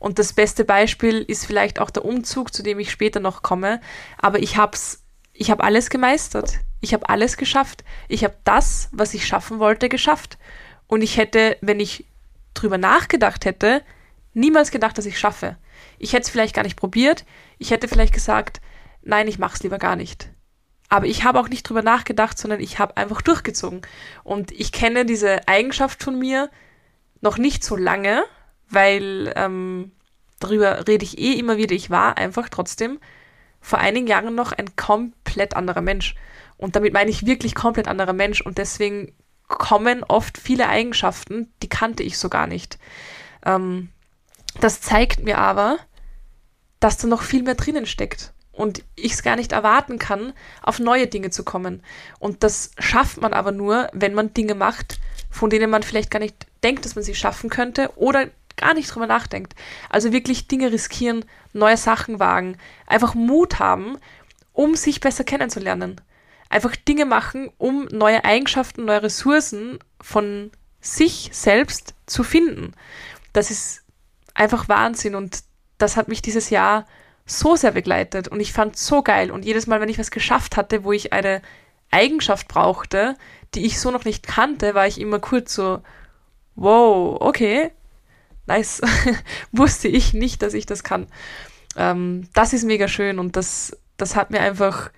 Und 0.00 0.18
das 0.18 0.32
beste 0.32 0.64
Beispiel 0.64 1.22
ist 1.22 1.46
vielleicht 1.46 1.78
auch 1.78 1.90
der 1.90 2.04
Umzug, 2.04 2.52
zu 2.52 2.64
dem 2.64 2.80
ich 2.80 2.90
später 2.90 3.20
noch 3.20 3.42
komme. 3.42 3.80
Aber 4.16 4.40
ich 4.40 4.56
hab's, 4.56 5.04
ich 5.32 5.48
habe 5.48 5.62
alles 5.62 5.90
gemeistert. 5.90 6.58
Ich 6.80 6.92
habe 6.92 7.08
alles 7.08 7.36
geschafft. 7.36 7.84
Ich 8.08 8.24
habe 8.24 8.34
das, 8.42 8.88
was 8.90 9.14
ich 9.14 9.28
schaffen 9.28 9.60
wollte, 9.60 9.88
geschafft. 9.88 10.38
Und 10.88 11.02
ich 11.02 11.16
hätte, 11.16 11.56
wenn 11.60 11.78
ich 11.78 12.04
drüber 12.54 12.78
nachgedacht 12.78 13.44
hätte, 13.44 13.82
niemals 14.34 14.72
gedacht, 14.72 14.98
dass 14.98 15.06
ich 15.06 15.20
schaffe. 15.20 15.56
Ich 16.00 16.14
hätte 16.14 16.22
es 16.22 16.30
vielleicht 16.30 16.56
gar 16.56 16.64
nicht 16.64 16.76
probiert. 16.76 17.24
Ich 17.58 17.70
hätte 17.70 17.86
vielleicht 17.86 18.14
gesagt, 18.14 18.60
nein, 19.02 19.28
ich 19.28 19.38
mach's 19.38 19.62
lieber 19.62 19.78
gar 19.78 19.96
nicht. 19.96 20.30
Aber 20.88 21.06
ich 21.06 21.24
habe 21.24 21.38
auch 21.38 21.48
nicht 21.48 21.64
drüber 21.64 21.82
nachgedacht, 21.82 22.38
sondern 22.38 22.60
ich 22.60 22.78
habe 22.78 22.96
einfach 22.96 23.20
durchgezogen. 23.20 23.82
Und 24.24 24.52
ich 24.52 24.72
kenne 24.72 25.04
diese 25.04 25.46
Eigenschaft 25.46 26.02
von 26.02 26.18
mir 26.18 26.50
noch 27.20 27.36
nicht 27.36 27.62
so 27.62 27.76
lange, 27.76 28.24
weil 28.70 29.32
ähm, 29.36 29.92
darüber 30.40 30.86
rede 30.88 31.04
ich 31.04 31.18
eh 31.18 31.32
immer 31.34 31.58
wieder. 31.58 31.74
Ich 31.74 31.90
war 31.90 32.16
einfach 32.16 32.48
trotzdem 32.48 32.98
vor 33.60 33.80
einigen 33.80 34.06
Jahren 34.06 34.34
noch 34.34 34.52
ein 34.52 34.76
komplett 34.76 35.56
anderer 35.56 35.82
Mensch. 35.82 36.14
Und 36.56 36.74
damit 36.74 36.94
meine 36.94 37.10
ich 37.10 37.26
wirklich 37.26 37.54
komplett 37.54 37.86
anderer 37.86 38.14
Mensch. 38.14 38.40
Und 38.40 38.56
deswegen 38.56 39.12
kommen 39.46 40.04
oft 40.04 40.38
viele 40.38 40.68
Eigenschaften, 40.68 41.52
die 41.62 41.68
kannte 41.68 42.02
ich 42.02 42.18
so 42.18 42.30
gar 42.30 42.46
nicht. 42.46 42.78
Ähm, 43.44 43.90
das 44.60 44.80
zeigt 44.80 45.22
mir 45.22 45.38
aber, 45.38 45.78
dass 46.80 46.96
da 46.96 47.08
noch 47.08 47.22
viel 47.22 47.42
mehr 47.42 47.56
drinnen 47.56 47.84
steckt 47.84 48.32
und 48.58 48.82
ich 48.96 49.12
es 49.12 49.22
gar 49.22 49.36
nicht 49.36 49.52
erwarten 49.52 49.98
kann, 49.98 50.32
auf 50.62 50.80
neue 50.80 51.06
Dinge 51.06 51.30
zu 51.30 51.44
kommen. 51.44 51.80
Und 52.18 52.42
das 52.42 52.72
schafft 52.78 53.20
man 53.20 53.32
aber 53.32 53.52
nur, 53.52 53.88
wenn 53.92 54.14
man 54.14 54.34
Dinge 54.34 54.56
macht, 54.56 54.98
von 55.30 55.48
denen 55.48 55.70
man 55.70 55.84
vielleicht 55.84 56.10
gar 56.10 56.18
nicht 56.18 56.46
denkt, 56.64 56.84
dass 56.84 56.96
man 56.96 57.04
sie 57.04 57.14
schaffen 57.14 57.50
könnte 57.50 57.92
oder 57.94 58.26
gar 58.56 58.74
nicht 58.74 58.92
drüber 58.92 59.06
nachdenkt. 59.06 59.54
Also 59.90 60.10
wirklich 60.10 60.48
Dinge 60.48 60.72
riskieren, 60.72 61.24
neue 61.52 61.76
Sachen 61.76 62.18
wagen, 62.18 62.58
einfach 62.86 63.14
Mut 63.14 63.60
haben 63.60 63.98
um 64.52 64.74
sich 64.74 64.98
besser 64.98 65.22
kennenzulernen. 65.22 66.00
Einfach 66.48 66.74
Dinge 66.74 67.04
machen, 67.04 67.48
um 67.58 67.84
neue 67.92 68.24
Eigenschaften, 68.24 68.86
neue 68.86 69.04
Ressourcen 69.04 69.78
von 70.00 70.50
sich 70.80 71.30
selbst 71.32 71.94
zu 72.06 72.24
finden. 72.24 72.72
Das 73.32 73.52
ist 73.52 73.84
einfach 74.34 74.68
Wahnsinn 74.68 75.14
und 75.14 75.44
das 75.78 75.96
hat 75.96 76.08
mich 76.08 76.22
dieses 76.22 76.50
Jahr 76.50 76.86
so 77.28 77.56
sehr 77.56 77.72
begleitet 77.72 78.26
und 78.28 78.40
ich 78.40 78.52
fand 78.52 78.76
so 78.76 79.02
geil 79.02 79.30
und 79.30 79.44
jedes 79.44 79.66
Mal, 79.66 79.80
wenn 79.80 79.88
ich 79.88 79.98
was 79.98 80.10
geschafft 80.10 80.56
hatte, 80.56 80.82
wo 80.82 80.92
ich 80.92 81.12
eine 81.12 81.42
Eigenschaft 81.90 82.48
brauchte, 82.48 83.16
die 83.54 83.66
ich 83.66 83.78
so 83.78 83.90
noch 83.90 84.04
nicht 84.04 84.26
kannte, 84.26 84.74
war 84.74 84.86
ich 84.86 85.00
immer 85.00 85.18
kurz 85.18 85.54
so, 85.54 85.80
wow, 86.56 87.18
okay, 87.20 87.70
nice, 88.46 88.80
wusste 89.52 89.88
ich 89.88 90.14
nicht, 90.14 90.42
dass 90.42 90.54
ich 90.54 90.66
das 90.66 90.82
kann. 90.82 91.06
Ähm, 91.76 92.28
das 92.32 92.52
ist 92.52 92.64
mega 92.64 92.88
schön 92.88 93.18
und 93.18 93.36
das, 93.36 93.76
das 93.98 94.16
hat 94.16 94.30
mir 94.30 94.40
einfach, 94.40 94.90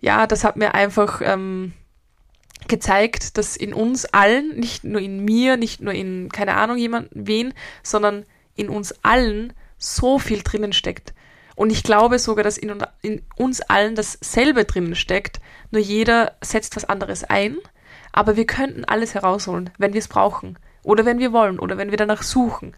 ja, 0.00 0.26
das 0.26 0.44
hat 0.44 0.56
mir 0.56 0.74
einfach 0.74 1.20
ähm, 1.22 1.74
gezeigt, 2.68 3.36
dass 3.36 3.56
in 3.56 3.74
uns 3.74 4.06
allen, 4.06 4.58
nicht 4.58 4.82
nur 4.82 5.00
in 5.00 5.24
mir, 5.24 5.58
nicht 5.58 5.80
nur 5.80 5.92
in, 5.92 6.30
keine 6.30 6.56
Ahnung, 6.56 6.78
jemand, 6.78 7.08
wen, 7.12 7.52
sondern 7.82 8.24
in 8.56 8.70
uns 8.70 8.94
allen 9.02 9.52
so 9.76 10.18
viel 10.18 10.42
drinnen 10.42 10.72
steckt. 10.72 11.14
Und 11.58 11.70
ich 11.70 11.82
glaube 11.82 12.20
sogar, 12.20 12.44
dass 12.44 12.56
in, 12.56 12.72
in 13.02 13.20
uns 13.34 13.60
allen 13.62 13.96
dasselbe 13.96 14.64
drinnen 14.64 14.94
steckt, 14.94 15.40
nur 15.72 15.82
jeder 15.82 16.36
setzt 16.40 16.76
was 16.76 16.84
anderes 16.84 17.24
ein, 17.24 17.56
aber 18.12 18.36
wir 18.36 18.46
könnten 18.46 18.84
alles 18.84 19.14
herausholen, 19.14 19.70
wenn 19.76 19.92
wir 19.92 19.98
es 19.98 20.06
brauchen 20.06 20.56
oder 20.84 21.04
wenn 21.04 21.18
wir 21.18 21.32
wollen 21.32 21.58
oder 21.58 21.76
wenn 21.76 21.90
wir 21.90 21.96
danach 21.96 22.22
suchen. 22.22 22.76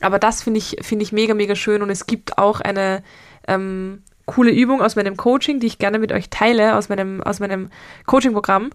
Aber 0.00 0.18
das 0.18 0.42
finde 0.42 0.56
ich, 0.56 0.78
finde 0.80 1.02
ich 1.02 1.12
mega, 1.12 1.34
mega 1.34 1.54
schön 1.54 1.82
und 1.82 1.90
es 1.90 2.06
gibt 2.06 2.38
auch 2.38 2.62
eine 2.62 3.02
ähm, 3.46 4.02
coole 4.24 4.52
Übung 4.52 4.80
aus 4.80 4.96
meinem 4.96 5.18
Coaching, 5.18 5.60
die 5.60 5.66
ich 5.66 5.78
gerne 5.78 5.98
mit 5.98 6.10
euch 6.10 6.30
teile, 6.30 6.76
aus 6.76 6.88
meinem, 6.88 7.22
aus 7.22 7.40
meinem 7.40 7.68
Coaching-Programm. 8.06 8.70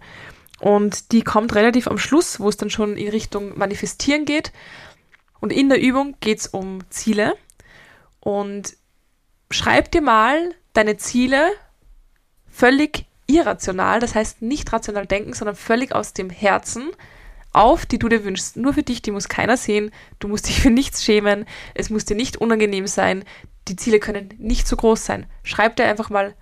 Und 0.60 1.12
die 1.12 1.24
kommt 1.24 1.56
relativ 1.56 1.88
am 1.88 1.98
Schluss, 1.98 2.40
wo 2.40 2.50
es 2.50 2.58
dann 2.58 2.70
schon 2.70 2.98
in 2.98 3.10
Richtung 3.10 3.58
Manifestieren 3.58 4.26
geht. 4.26 4.52
Und 5.40 5.52
in 5.52 5.70
der 5.70 5.82
Übung 5.82 6.18
geht 6.20 6.38
es 6.38 6.46
um 6.46 6.82
Ziele. 6.92 7.34
Und 8.20 8.78
schreib 9.52 9.92
dir 9.92 10.02
mal 10.02 10.56
deine 10.74 10.98
Ziele 10.98 11.50
völlig 12.50 13.06
irrational, 13.28 14.00
das 14.00 14.16
heißt 14.16 14.42
nicht 14.42 14.72
rational 14.74 15.06
denken, 15.06 15.34
sondern 15.34 15.56
völlig 15.56 15.94
aus 15.94 16.14
dem 16.14 16.30
Herzen 16.30 16.90
auf, 17.52 17.86
die 17.86 18.00
du 18.00 18.10
dir 18.10 18.24
wünschst. 18.24 18.58
Nur 18.58 18.74
für 18.74 18.84
dich, 18.84 19.02
die 19.02 19.12
muss 19.12 19.28
keiner 19.28 19.58
sehen. 19.58 19.92
Du 20.20 20.28
musst 20.28 20.48
dich 20.48 20.62
für 20.62 20.70
nichts 20.70 21.04
schämen. 21.04 21.46
Es 21.74 21.90
muss 21.90 22.06
dir 22.06 22.16
nicht 22.16 22.38
unangenehm 22.38 22.88
sein. 22.88 23.24
Die 23.68 23.76
Ziele 23.76 24.00
können 24.00 24.30
nicht 24.38 24.68
so 24.68 24.76
groß 24.76 25.04
sein. 25.04 25.26
Schreib 25.44 25.76
dir 25.76 25.86
einfach 25.86 26.10
mal 26.10 26.36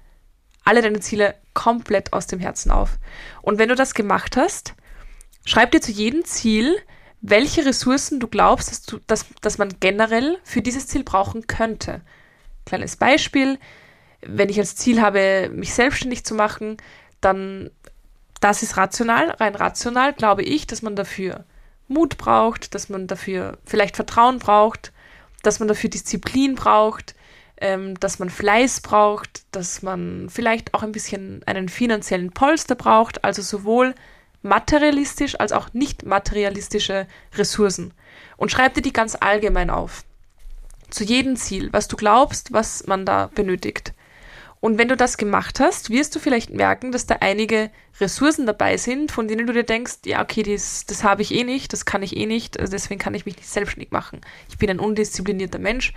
alle 0.63 0.81
deine 0.81 0.99
Ziele 0.99 1.35
komplett 1.53 2.13
aus 2.13 2.27
dem 2.27 2.39
Herzen 2.39 2.71
auf. 2.71 2.97
Und 3.41 3.57
wenn 3.57 3.69
du 3.69 3.75
das 3.75 3.93
gemacht 3.93 4.35
hast, 4.35 4.73
schreib 5.45 5.71
dir 5.71 5.81
zu 5.81 5.91
jedem 5.91 6.25
Ziel, 6.25 6.75
welche 7.21 7.65
Ressourcen 7.65 8.19
du 8.19 8.27
glaubst, 8.27 8.69
dass, 8.69 8.81
du, 8.83 8.99
dass, 9.07 9.25
dass 9.41 9.57
man 9.57 9.79
generell 9.79 10.37
für 10.43 10.61
dieses 10.61 10.87
Ziel 10.87 11.03
brauchen 11.03 11.47
könnte. 11.47 12.01
Kleines 12.67 12.97
Beispiel, 12.97 13.57
wenn 14.21 14.49
ich 14.49 14.59
als 14.59 14.75
Ziel 14.75 15.01
habe, 15.01 15.49
mich 15.53 15.73
selbstständig 15.73 16.25
zu 16.25 16.35
machen, 16.35 16.77
dann 17.21 17.71
das 18.41 18.61
ist 18.61 18.77
rational, 18.77 19.31
rein 19.31 19.55
rational 19.55 20.13
glaube 20.13 20.43
ich, 20.43 20.67
dass 20.67 20.81
man 20.81 20.95
dafür 20.95 21.45
Mut 21.87 22.17
braucht, 22.17 22.75
dass 22.75 22.89
man 22.89 23.07
dafür 23.07 23.57
vielleicht 23.65 23.95
Vertrauen 23.95 24.39
braucht, 24.39 24.91
dass 25.43 25.59
man 25.59 25.69
dafür 25.69 25.89
Disziplin 25.89 26.55
braucht, 26.55 27.15
ähm, 27.59 27.97
dass 27.99 28.19
man 28.19 28.29
Fleiß 28.29 28.81
braucht, 28.81 29.43
dass 29.51 29.81
man 29.81 30.29
vielleicht 30.29 30.73
auch 30.73 30.83
ein 30.83 30.91
bisschen 30.91 31.41
einen 31.45 31.69
finanziellen 31.69 32.31
Polster 32.31 32.75
braucht, 32.75 33.23
also 33.23 33.41
sowohl 33.41 33.95
materialistisch 34.43 35.39
als 35.39 35.53
auch 35.53 35.73
nicht 35.73 36.05
materialistische 36.05 37.07
Ressourcen. 37.35 37.93
Und 38.35 38.51
schreib 38.51 38.73
dir 38.73 38.81
die 38.81 38.93
ganz 38.93 39.15
allgemein 39.19 39.69
auf. 39.69 40.03
Zu 40.89 41.03
jedem 41.03 41.35
Ziel, 41.35 41.69
was 41.73 41.87
du 41.87 41.97
glaubst, 41.97 42.53
was 42.53 42.87
man 42.87 43.05
da 43.05 43.27
benötigt. 43.33 43.93
Und 44.59 44.77
wenn 44.77 44.87
du 44.87 44.97
das 44.97 45.17
gemacht 45.17 45.59
hast, 45.59 45.89
wirst 45.91 46.15
du 46.15 46.19
vielleicht 46.19 46.49
merken, 46.49 46.91
dass 46.91 47.05
da 47.05 47.17
einige 47.19 47.69
Ressourcen 47.99 48.45
dabei 48.45 48.77
sind, 48.77 49.11
von 49.11 49.27
denen 49.27 49.45
du 49.45 49.53
dir 49.53 49.63
denkst, 49.63 49.99
ja, 50.05 50.21
okay, 50.21 50.43
das, 50.43 50.85
das 50.85 51.03
habe 51.03 51.21
ich 51.21 51.33
eh 51.33 51.43
nicht, 51.43 51.73
das 51.73 51.85
kann 51.85 52.01
ich 52.01 52.17
eh 52.17 52.25
nicht, 52.25 52.59
also 52.59 52.71
deswegen 52.71 52.99
kann 52.99 53.13
ich 53.13 53.25
mich 53.25 53.37
nicht 53.37 53.49
selbstständig 53.49 53.91
machen. 53.91 54.21
Ich 54.49 54.57
bin 54.57 54.69
ein 54.69 54.79
undisziplinierter 54.79 55.59
Mensch, 55.59 55.93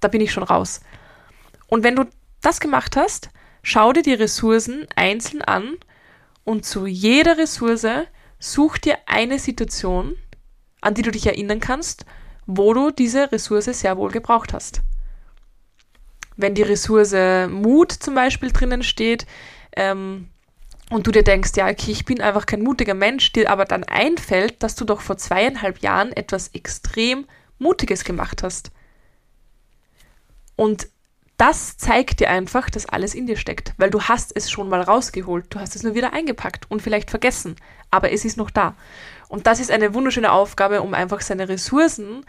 da 0.00 0.08
bin 0.08 0.20
ich 0.20 0.32
schon 0.32 0.44
raus. 0.44 0.80
Und 1.66 1.82
wenn 1.82 1.96
du 1.96 2.04
das 2.42 2.60
gemacht 2.60 2.96
hast, 2.96 3.30
schau 3.62 3.92
dir 3.92 4.02
die 4.02 4.14
Ressourcen 4.14 4.86
einzeln 4.94 5.42
an 5.42 5.76
und 6.44 6.64
zu 6.64 6.86
jeder 6.86 7.38
Ressource 7.38 8.06
such 8.38 8.78
dir 8.78 8.98
eine 9.06 9.40
Situation, 9.40 10.16
an 10.80 10.94
die 10.94 11.02
du 11.02 11.10
dich 11.10 11.26
erinnern 11.26 11.58
kannst, 11.58 12.06
wo 12.46 12.72
du 12.72 12.90
diese 12.90 13.30
Ressource 13.32 13.66
sehr 13.66 13.96
wohl 13.96 14.10
gebraucht 14.10 14.52
hast. 14.52 14.82
Wenn 16.36 16.54
die 16.54 16.62
Ressource 16.62 17.48
Mut 17.50 17.92
zum 17.92 18.14
Beispiel 18.14 18.52
drinnen 18.52 18.82
steht, 18.82 19.26
ähm, 19.74 20.28
und 20.90 21.06
du 21.06 21.10
dir 21.10 21.24
denkst, 21.24 21.52
ja, 21.56 21.68
okay, 21.68 21.90
ich 21.90 22.04
bin 22.04 22.20
einfach 22.20 22.46
kein 22.46 22.62
mutiger 22.62 22.94
Mensch, 22.94 23.32
dir 23.32 23.50
aber 23.50 23.64
dann 23.64 23.84
einfällt, 23.84 24.62
dass 24.62 24.76
du 24.76 24.84
doch 24.84 25.00
vor 25.00 25.16
zweieinhalb 25.16 25.80
Jahren 25.80 26.12
etwas 26.12 26.48
extrem 26.48 27.26
Mutiges 27.58 28.04
gemacht 28.04 28.42
hast. 28.42 28.70
Und 30.54 30.88
das 31.36 31.76
zeigt 31.76 32.20
dir 32.20 32.30
einfach, 32.30 32.70
dass 32.70 32.86
alles 32.86 33.14
in 33.14 33.26
dir 33.26 33.36
steckt, 33.36 33.74
weil 33.76 33.90
du 33.90 34.02
hast 34.02 34.34
es 34.34 34.50
schon 34.50 34.68
mal 34.68 34.80
rausgeholt, 34.80 35.46
du 35.50 35.60
hast 35.60 35.76
es 35.76 35.82
nur 35.82 35.94
wieder 35.94 36.12
eingepackt 36.12 36.70
und 36.70 36.80
vielleicht 36.80 37.10
vergessen, 37.10 37.56
aber 37.90 38.12
es 38.12 38.24
ist 38.24 38.36
noch 38.36 38.50
da. 38.50 38.74
Und 39.28 39.46
das 39.46 39.60
ist 39.60 39.70
eine 39.70 39.92
wunderschöne 39.92 40.32
Aufgabe, 40.32 40.82
um 40.82 40.94
einfach 40.94 41.20
seine 41.20 41.48
Ressourcen 41.48 42.24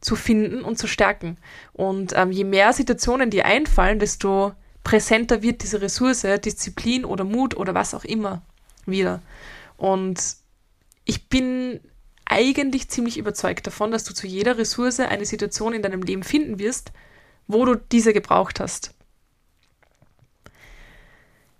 zu 0.00 0.16
finden 0.16 0.62
und 0.62 0.78
zu 0.78 0.86
stärken. 0.86 1.38
Und 1.72 2.12
ähm, 2.16 2.30
je 2.30 2.44
mehr 2.44 2.72
Situationen 2.72 3.30
dir 3.30 3.46
einfallen, 3.46 3.98
desto 3.98 4.52
präsenter 4.84 5.42
wird 5.42 5.62
diese 5.62 5.80
Ressource, 5.80 6.26
Disziplin 6.44 7.04
oder 7.04 7.24
Mut 7.24 7.56
oder 7.56 7.74
was 7.74 7.94
auch 7.94 8.04
immer 8.04 8.42
wieder. 8.84 9.22
Und 9.76 10.20
ich 11.04 11.28
bin 11.28 11.80
eigentlich 12.24 12.88
ziemlich 12.88 13.18
überzeugt 13.18 13.66
davon, 13.66 13.90
dass 13.90 14.04
du 14.04 14.14
zu 14.14 14.26
jeder 14.26 14.58
Ressource 14.58 15.00
eine 15.00 15.24
Situation 15.24 15.72
in 15.72 15.82
deinem 15.82 16.02
Leben 16.02 16.22
finden 16.22 16.58
wirst, 16.58 16.92
wo 17.46 17.64
du 17.64 17.76
diese 17.76 18.12
gebraucht 18.12 18.60
hast. 18.60 18.94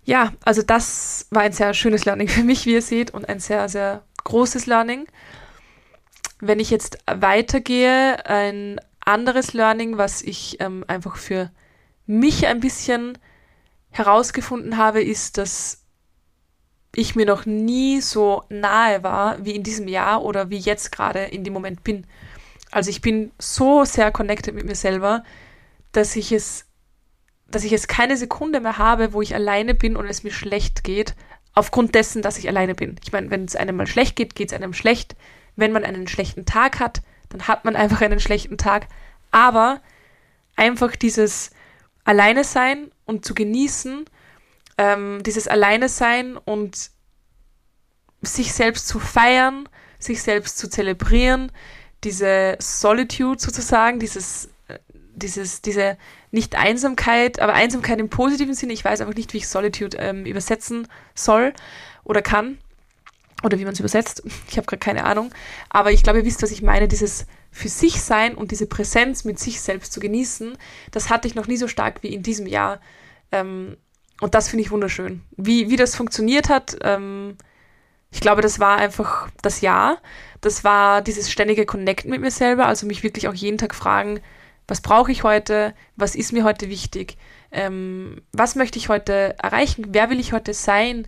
Ja, 0.05 0.33
also 0.43 0.61
das 0.61 1.27
war 1.29 1.43
ein 1.43 1.53
sehr 1.53 1.73
schönes 1.73 2.05
Learning 2.05 2.27
für 2.27 2.43
mich, 2.43 2.65
wie 2.65 2.73
ihr 2.73 2.81
seht, 2.81 3.11
und 3.11 3.29
ein 3.29 3.39
sehr, 3.39 3.69
sehr 3.69 4.03
großes 4.23 4.65
Learning. 4.65 5.07
Wenn 6.39 6.59
ich 6.59 6.69
jetzt 6.69 6.97
weitergehe, 7.05 8.25
ein 8.25 8.81
anderes 8.99 9.53
Learning, 9.53 9.97
was 9.97 10.21
ich 10.21 10.59
ähm, 10.59 10.83
einfach 10.87 11.15
für 11.15 11.51
mich 12.05 12.47
ein 12.47 12.59
bisschen 12.59 13.17
herausgefunden 13.91 14.77
habe, 14.77 15.01
ist, 15.01 15.37
dass 15.37 15.83
ich 16.95 17.15
mir 17.15 17.25
noch 17.25 17.45
nie 17.45 18.01
so 18.01 18.43
nahe 18.49 19.03
war 19.03 19.43
wie 19.43 19.55
in 19.55 19.63
diesem 19.63 19.87
Jahr 19.87 20.23
oder 20.23 20.49
wie 20.49 20.57
jetzt 20.57 20.91
gerade 20.91 21.23
in 21.23 21.43
dem 21.43 21.53
Moment 21.53 21.83
bin. 21.83 22.05
Also 22.71 22.89
ich 22.89 23.01
bin 23.01 23.31
so 23.39 23.85
sehr 23.85 24.11
connected 24.11 24.53
mit 24.53 24.65
mir 24.65 24.75
selber, 24.75 25.23
dass 25.93 26.15
ich 26.15 26.31
es, 26.31 26.65
dass 27.47 27.63
ich 27.63 27.71
es 27.71 27.87
keine 27.87 28.17
Sekunde 28.17 28.59
mehr 28.59 28.77
habe, 28.77 29.13
wo 29.13 29.21
ich 29.21 29.33
alleine 29.33 29.73
bin 29.73 29.95
und 29.95 30.07
es 30.07 30.23
mir 30.23 30.31
schlecht 30.31 30.83
geht, 30.83 31.15
aufgrund 31.53 31.95
dessen, 31.95 32.21
dass 32.21 32.37
ich 32.37 32.47
alleine 32.49 32.75
bin. 32.75 32.99
Ich 33.03 33.11
meine, 33.11 33.29
wenn 33.29 33.45
es 33.45 33.55
einem 33.55 33.77
mal 33.77 33.87
schlecht 33.87 34.15
geht, 34.15 34.35
geht 34.35 34.51
es 34.51 34.55
einem 34.55 34.73
schlecht. 34.73 35.15
Wenn 35.55 35.71
man 35.71 35.83
einen 35.83 36.07
schlechten 36.07 36.45
Tag 36.45 36.79
hat, 36.79 37.01
dann 37.29 37.47
hat 37.47 37.63
man 37.63 37.75
einfach 37.75 38.01
einen 38.01 38.19
schlechten 38.19 38.57
Tag. 38.57 38.87
Aber 39.31 39.81
einfach 40.55 40.95
dieses 40.95 41.51
Alleine 42.03 42.43
sein 42.43 42.91
und 43.05 43.23
zu 43.23 43.33
genießen, 43.33 44.05
ähm, 44.77 45.21
dieses 45.23 45.47
Alleine 45.47 45.89
sein 45.89 46.37
und 46.37 46.89
sich 48.21 48.53
selbst 48.53 48.87
zu 48.87 48.99
feiern, 48.99 49.69
sich 49.99 50.21
selbst 50.23 50.57
zu 50.57 50.69
zelebrieren, 50.69 51.51
diese 52.03 52.57
Solitude 52.59 53.39
sozusagen, 53.39 53.99
dieses 53.99 54.49
dieses, 55.15 55.61
diese 55.61 55.97
nicht 56.31 56.55
Einsamkeit, 56.55 57.39
aber 57.39 57.53
Einsamkeit 57.53 57.99
im 57.99 58.09
positiven 58.09 58.53
Sinne, 58.53 58.73
ich 58.73 58.83
weiß 58.83 59.01
einfach 59.01 59.15
nicht, 59.15 59.33
wie 59.33 59.37
ich 59.37 59.47
Solitude 59.47 59.97
ähm, 59.97 60.25
übersetzen 60.25 60.87
soll 61.15 61.53
oder 62.03 62.21
kann 62.21 62.57
oder 63.43 63.59
wie 63.59 63.65
man 63.65 63.73
es 63.73 63.79
übersetzt. 63.79 64.23
Ich 64.49 64.57
habe 64.57 64.65
gerade 64.65 64.79
keine 64.79 65.05
Ahnung. 65.05 65.31
Aber 65.69 65.91
ich 65.91 66.03
glaube, 66.03 66.19
ihr 66.19 66.25
wisst, 66.25 66.43
was 66.43 66.51
ich 66.51 66.61
meine. 66.61 66.87
Dieses 66.87 67.25
für 67.51 67.69
sich 67.69 68.01
sein 68.01 68.35
und 68.35 68.51
diese 68.51 68.65
Präsenz 68.65 69.25
mit 69.25 69.39
sich 69.39 69.61
selbst 69.61 69.93
zu 69.93 69.99
genießen, 69.99 70.57
das 70.91 71.09
hatte 71.09 71.27
ich 71.27 71.35
noch 71.35 71.47
nie 71.47 71.57
so 71.57 71.67
stark 71.67 72.01
wie 72.01 72.13
in 72.13 72.23
diesem 72.23 72.47
Jahr. 72.47 72.79
Ähm, 73.31 73.77
und 74.21 74.35
das 74.35 74.49
finde 74.49 74.63
ich 74.63 74.71
wunderschön. 74.71 75.21
Wie, 75.37 75.69
wie 75.69 75.75
das 75.75 75.95
funktioniert 75.95 76.49
hat, 76.49 76.77
ähm, 76.81 77.37
ich 78.11 78.21
glaube, 78.21 78.41
das 78.41 78.59
war 78.59 78.77
einfach 78.77 79.29
das 79.41 79.61
Jahr. 79.61 79.97
Das 80.41 80.63
war 80.63 81.01
dieses 81.01 81.31
ständige 81.31 81.65
Connecten 81.65 82.11
mit 82.11 82.21
mir 82.21 82.31
selber, 82.31 82.67
also 82.67 82.85
mich 82.85 83.03
wirklich 83.03 83.27
auch 83.27 83.33
jeden 83.33 83.57
Tag 83.57 83.73
fragen, 83.73 84.19
Was 84.67 84.81
brauche 84.81 85.11
ich 85.11 85.23
heute? 85.23 85.73
Was 85.95 86.15
ist 86.15 86.31
mir 86.31 86.43
heute 86.43 86.69
wichtig? 86.69 87.17
Ähm, 87.51 88.21
was 88.31 88.55
möchte 88.55 88.79
ich 88.79 88.89
heute 88.89 89.35
erreichen? 89.39 89.87
Wer 89.89 90.09
will 90.09 90.19
ich 90.19 90.33
heute 90.33 90.53
sein? 90.53 91.07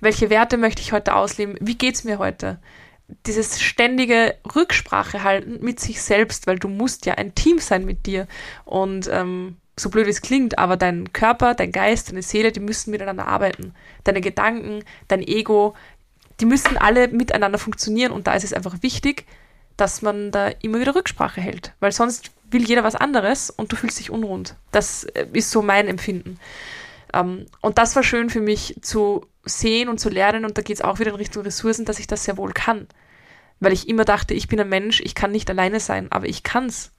Welche 0.00 0.30
Werte 0.30 0.56
möchte 0.56 0.82
ich 0.82 0.92
heute 0.92 1.14
ausleben? 1.14 1.56
Wie 1.60 1.76
geht 1.76 1.94
es 1.94 2.04
mir 2.04 2.18
heute? 2.18 2.58
Dieses 3.26 3.60
ständige 3.60 4.36
Rücksprache 4.54 5.22
halten 5.22 5.58
mit 5.60 5.80
sich 5.80 6.00
selbst, 6.00 6.46
weil 6.46 6.58
du 6.58 6.68
musst 6.68 7.04
ja 7.06 7.14
ein 7.14 7.34
Team 7.34 7.58
sein 7.58 7.84
mit 7.84 8.06
dir. 8.06 8.26
Und 8.64 9.08
ähm, 9.12 9.56
so 9.78 9.90
blöd 9.90 10.06
es 10.06 10.22
klingt, 10.22 10.58
aber 10.58 10.76
dein 10.76 11.12
Körper, 11.12 11.54
dein 11.54 11.72
Geist, 11.72 12.10
deine 12.10 12.22
Seele, 12.22 12.52
die 12.52 12.60
müssen 12.60 12.90
miteinander 12.90 13.26
arbeiten. 13.26 13.74
Deine 14.04 14.20
Gedanken, 14.20 14.84
dein 15.08 15.22
Ego, 15.22 15.74
die 16.40 16.46
müssen 16.46 16.76
alle 16.76 17.08
miteinander 17.08 17.58
funktionieren 17.58 18.12
und 18.12 18.26
da 18.26 18.34
ist 18.34 18.44
es 18.44 18.52
einfach 18.52 18.82
wichtig, 18.82 19.26
dass 19.76 20.02
man 20.02 20.30
da 20.30 20.48
immer 20.48 20.80
wieder 20.80 20.94
Rücksprache 20.94 21.40
hält, 21.40 21.72
weil 21.80 21.92
sonst 21.92 22.30
will 22.52 22.64
jeder 22.64 22.84
was 22.84 22.94
anderes 22.94 23.50
und 23.50 23.72
du 23.72 23.76
fühlst 23.76 23.98
dich 23.98 24.10
unrund. 24.10 24.56
Das 24.70 25.04
äh, 25.04 25.26
ist 25.32 25.50
so 25.50 25.62
mein 25.62 25.88
Empfinden. 25.88 26.38
Ähm, 27.12 27.46
und 27.60 27.78
das 27.78 27.96
war 27.96 28.02
schön 28.02 28.30
für 28.30 28.40
mich 28.40 28.76
zu 28.82 29.26
sehen 29.44 29.88
und 29.88 29.98
zu 29.98 30.08
lernen 30.08 30.44
und 30.44 30.56
da 30.56 30.62
geht 30.62 30.76
es 30.76 30.82
auch 30.82 30.98
wieder 30.98 31.10
in 31.10 31.16
Richtung 31.16 31.42
Ressourcen, 31.42 31.84
dass 31.84 31.98
ich 31.98 32.06
das 32.06 32.24
sehr 32.24 32.36
wohl 32.36 32.52
kann. 32.52 32.86
Weil 33.60 33.72
ich 33.72 33.88
immer 33.88 34.04
dachte, 34.04 34.34
ich 34.34 34.48
bin 34.48 34.60
ein 34.60 34.68
Mensch, 34.68 35.00
ich 35.00 35.14
kann 35.14 35.30
nicht 35.32 35.48
alleine 35.48 35.80
sein, 35.80 36.10
aber 36.10 36.26
ich 36.26 36.42
kann's. 36.42 36.92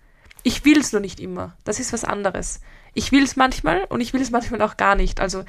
Ich 0.43 0.65
will 0.65 0.79
es 0.79 0.91
nur 0.91 1.01
nicht 1.01 1.19
immer. 1.19 1.55
Das 1.63 1.79
ist 1.79 1.93
was 1.93 2.03
anderes. 2.03 2.59
Ich 2.93 3.11
will 3.11 3.23
es 3.23 3.35
manchmal 3.35 3.85
und 3.85 4.01
ich 4.01 4.13
will 4.13 4.21
es 4.21 4.31
manchmal 4.31 4.61
auch 4.61 4.77
gar 4.77 4.95
nicht. 4.95 5.19
Also 5.19 5.43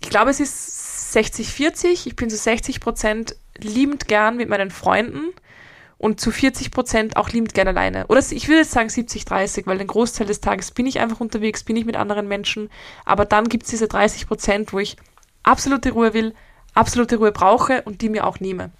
ich 0.00 0.10
glaube, 0.10 0.30
es 0.30 0.40
ist 0.40 1.16
60-40. 1.16 2.06
Ich 2.06 2.16
bin 2.16 2.30
zu 2.30 2.36
60 2.36 2.80
Prozent 2.80 3.36
liebend 3.56 4.08
gern 4.08 4.36
mit 4.36 4.48
meinen 4.48 4.70
Freunden 4.70 5.32
und 5.98 6.20
zu 6.20 6.30
40 6.30 6.70
Prozent 6.70 7.16
auch 7.16 7.28
liebend 7.30 7.54
gern 7.54 7.68
alleine. 7.68 8.06
Oder 8.06 8.20
ich 8.20 8.46
würde 8.48 8.60
jetzt 8.60 8.70
sagen 8.70 8.88
70-30, 8.88 9.66
weil 9.66 9.78
den 9.78 9.88
Großteil 9.88 10.26
des 10.26 10.40
Tages 10.40 10.70
bin 10.70 10.86
ich 10.86 11.00
einfach 11.00 11.20
unterwegs, 11.20 11.64
bin 11.64 11.76
ich 11.76 11.84
mit 11.84 11.96
anderen 11.96 12.28
Menschen. 12.28 12.70
Aber 13.04 13.24
dann 13.24 13.48
gibt 13.48 13.64
es 13.64 13.70
diese 13.70 13.88
30 13.88 14.28
Prozent, 14.28 14.72
wo 14.72 14.78
ich 14.78 14.96
absolute 15.42 15.90
Ruhe 15.90 16.14
will, 16.14 16.34
absolute 16.74 17.16
Ruhe 17.16 17.32
brauche 17.32 17.82
und 17.82 18.00
die 18.00 18.08
mir 18.08 18.26
auch 18.26 18.38
nehme. 18.38 18.70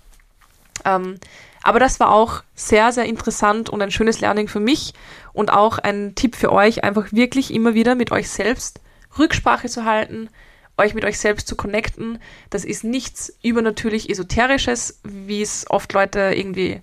Ähm, 0.84 1.18
aber 1.62 1.80
das 1.80 1.98
war 1.98 2.12
auch 2.12 2.44
sehr, 2.54 2.92
sehr 2.92 3.04
interessant 3.04 3.68
und 3.68 3.82
ein 3.82 3.90
schönes 3.90 4.20
Learning 4.20 4.46
für 4.46 4.60
mich 4.60 4.94
und 5.32 5.52
auch 5.52 5.78
ein 5.78 6.14
Tipp 6.14 6.36
für 6.36 6.52
euch, 6.52 6.84
einfach 6.84 7.12
wirklich 7.12 7.52
immer 7.52 7.74
wieder 7.74 7.96
mit 7.96 8.12
euch 8.12 8.30
selbst 8.30 8.80
Rücksprache 9.18 9.68
zu 9.68 9.84
halten, 9.84 10.30
euch 10.76 10.94
mit 10.94 11.04
euch 11.04 11.18
selbst 11.18 11.48
zu 11.48 11.56
connecten. 11.56 12.20
Das 12.50 12.64
ist 12.64 12.84
nichts 12.84 13.36
übernatürlich 13.42 14.08
Esoterisches, 14.08 15.00
wie 15.02 15.42
es 15.42 15.66
oft 15.68 15.92
Leute 15.92 16.32
irgendwie 16.34 16.80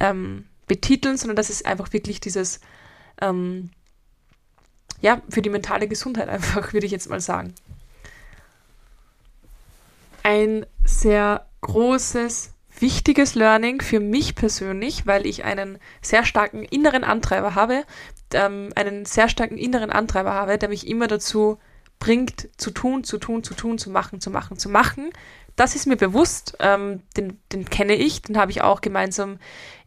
ähm, 0.00 0.46
betiteln, 0.66 1.16
sondern 1.16 1.36
das 1.36 1.50
ist 1.50 1.66
einfach 1.66 1.92
wirklich 1.92 2.20
dieses, 2.20 2.60
ähm, 3.20 3.70
ja, 5.00 5.22
für 5.28 5.42
die 5.42 5.50
mentale 5.50 5.88
Gesundheit 5.88 6.28
einfach, 6.28 6.72
würde 6.72 6.86
ich 6.86 6.92
jetzt 6.92 7.10
mal 7.10 7.20
sagen. 7.20 7.54
Ein 10.22 10.66
sehr 10.84 11.46
großes 11.62 12.52
wichtiges 12.80 13.34
Learning 13.34 13.80
für 13.80 14.00
mich 14.00 14.34
persönlich, 14.34 15.06
weil 15.06 15.26
ich 15.26 15.44
einen 15.44 15.78
sehr 16.00 16.24
starken 16.24 16.62
inneren 16.64 17.02
Antreiber 17.02 17.54
habe, 17.54 17.84
ähm, 18.34 18.70
einen 18.76 19.04
sehr 19.04 19.28
starken 19.28 19.56
inneren 19.56 19.90
Antreiber 19.90 20.34
habe, 20.34 20.58
der 20.58 20.68
mich 20.68 20.86
immer 20.86 21.08
dazu 21.08 21.58
bringt, 21.98 22.48
zu 22.56 22.70
tun, 22.70 23.04
zu 23.04 23.18
tun, 23.18 23.42
zu 23.42 23.54
tun, 23.54 23.78
zu 23.78 23.90
machen, 23.90 24.20
zu 24.20 24.30
machen, 24.30 24.58
zu 24.58 24.68
machen. 24.68 25.10
Das 25.56 25.74
ist 25.74 25.86
mir 25.86 25.96
bewusst, 25.96 26.56
ähm, 26.60 27.02
den, 27.16 27.40
den 27.52 27.64
kenne 27.64 27.94
ich, 27.94 28.22
den 28.22 28.38
habe 28.38 28.52
ich 28.52 28.62
auch 28.62 28.80
gemeinsam 28.80 29.38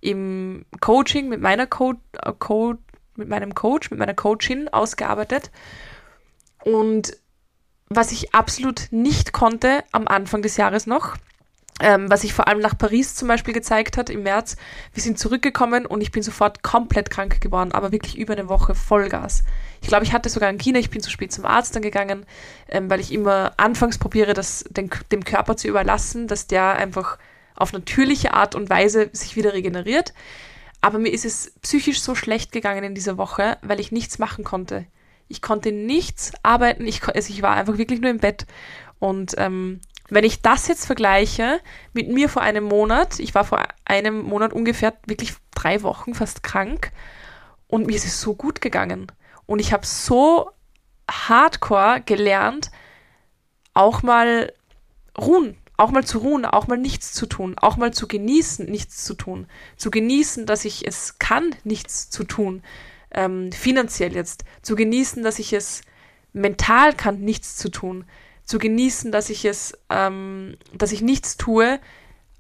im 0.02 0.66
Coaching 0.82 1.30
mit 1.30 1.40
meiner 1.40 1.68
Co 1.68 1.94
äh, 2.22 2.34
Co 2.38 2.76
mit 3.16 3.30
meinem 3.30 3.56
Coach, 3.56 3.92
mit 3.92 4.00
meiner 4.00 4.14
Coachin 4.14 4.70
ausgearbeitet. 4.70 5.52
Und 6.64 7.18
was 7.90 8.12
ich 8.12 8.34
absolut 8.34 8.88
nicht 8.92 9.34
konnte 9.34 9.84
am 9.92 10.08
Anfang 10.08 10.42
des 10.42 10.58
Jahres 10.58 10.88
noch, 10.88 11.16
ähm, 11.80 12.10
was 12.10 12.22
sich 12.22 12.34
vor 12.34 12.48
allem 12.48 12.60
nach 12.60 12.78
Paris 12.78 13.16
zum 13.16 13.28
Beispiel 13.28 13.54
gezeigt 13.54 13.98
hat 13.98 14.10
im 14.10 14.24
März. 14.24 14.56
Wir 14.94 15.02
sind 15.02 15.18
zurückgekommen 15.18 15.86
und 15.86 16.02
ich 16.02 16.12
bin 16.12 16.24
sofort 16.24 16.64
komplett 16.64 17.10
krank 17.10 17.42
geworden, 17.42 17.72
aber 17.72 17.92
wirklich 17.92 18.18
über 18.18 18.34
eine 18.34 18.50
Woche 18.50 18.76
Vollgas. 18.76 19.44
Ich 19.82 19.88
glaube, 19.88 20.04
ich 20.04 20.14
hatte 20.14 20.30
sogar 20.30 20.50
Angina, 20.50 20.80
ich 20.80 20.90
bin 20.90 21.02
zu 21.02 21.10
spät 21.10 21.32
zum 21.32 21.46
Arzt 21.46 21.76
dann 21.76 21.82
gegangen, 21.82 22.26
ähm, 22.70 22.90
weil 22.90 23.00
ich 23.00 23.12
immer 23.12 23.54
anfangs 23.58 23.98
probiere, 23.98 24.34
das 24.34 24.66
den, 24.70 24.90
dem 25.12 25.24
Körper 25.24 25.58
zu 25.58 25.68
überlassen, 25.68 26.28
dass 26.28 26.48
der 26.48 26.76
einfach 26.76 27.18
auf 27.56 27.74
natürliche 27.74 28.34
Art 28.34 28.56
und 28.56 28.70
Weise 28.70 29.10
sich 29.14 29.36
wieder 29.36 29.54
regeneriert. 29.54 30.14
Aber 30.82 30.98
mir 30.98 31.12
ist 31.12 31.26
es 31.26 31.54
psychisch 31.62 32.02
so 32.02 32.16
schlecht 32.16 32.52
gegangen 32.52 32.84
in 32.84 32.96
dieser 32.96 33.18
Woche, 33.18 33.58
weil 33.62 33.80
ich 33.80 33.92
nichts 33.92 34.18
machen 34.18 34.44
konnte. 34.44 34.86
Ich 35.28 35.42
konnte 35.42 35.72
nichts 35.72 36.32
arbeiten, 36.44 36.86
ich, 36.86 37.04
also 37.08 37.32
ich 37.32 37.42
war 37.42 37.56
einfach 37.56 37.78
wirklich 37.78 38.02
nur 38.02 38.10
im 38.10 38.18
Bett. 38.18 38.46
Und 39.00 39.36
ähm, 39.38 39.80
wenn 40.12 40.26
ich 40.26 40.42
das 40.42 40.68
jetzt 40.68 40.86
vergleiche 40.86 41.62
mit 41.94 42.10
mir 42.10 42.28
vor 42.28 42.42
einem 42.42 42.66
Monat, 42.66 43.18
ich 43.20 43.34
war 43.34 43.46
vor 43.46 43.66
einem 43.86 44.22
Monat 44.22 44.52
ungefähr 44.52 44.94
wirklich 45.08 45.34
drei 45.56 45.84
Wochen 45.84 46.14
fast 46.14 46.44
krank 46.44 46.92
und 47.68 47.88
mir 47.88 47.96
ist 47.96 48.06
es 48.06 48.20
so 48.20 48.36
gut 48.36 48.60
gegangen. 48.60 49.10
Und 49.46 49.60
ich 49.60 49.72
habe 49.72 49.86
so 49.86 50.52
hardcore 51.10 52.02
gelernt, 52.06 52.72
auch 53.74 54.04
mal 54.04 54.52
ruhen, 55.18 55.56
auch 55.78 55.92
mal 55.92 56.04
zu 56.04 56.18
ruhen, 56.18 56.44
auch 56.46 56.68
mal 56.68 56.78
nichts 56.78 57.14
zu 57.14 57.26
tun, 57.26 57.58
auch 57.58 57.78
mal 57.78 57.94
zu 57.94 58.10
genießen, 58.10 58.66
nichts 58.66 59.06
zu 59.06 59.14
tun. 59.14 59.48
Zu 59.78 59.92
genießen, 59.92 60.46
dass 60.46 60.66
ich 60.66 60.86
es 60.86 61.20
kann, 61.20 61.56
nichts 61.64 62.10
zu 62.10 62.26
tun, 62.26 62.64
ähm, 63.12 63.54
finanziell 63.54 64.14
jetzt. 64.14 64.44
Zu 64.62 64.76
genießen, 64.76 65.24
dass 65.24 65.40
ich 65.40 65.54
es 65.54 65.84
mental 66.34 66.94
kann, 66.94 67.22
nichts 67.22 67.56
zu 67.56 67.70
tun 67.70 68.04
zu 68.46 68.60
genießen, 68.60 69.12
dass 69.12 69.30
ich 69.30 69.46
es, 69.46 69.78
ähm, 69.90 70.58
dass 70.74 70.92
ich 70.92 71.02
nichts 71.02 71.38
tue 71.38 71.80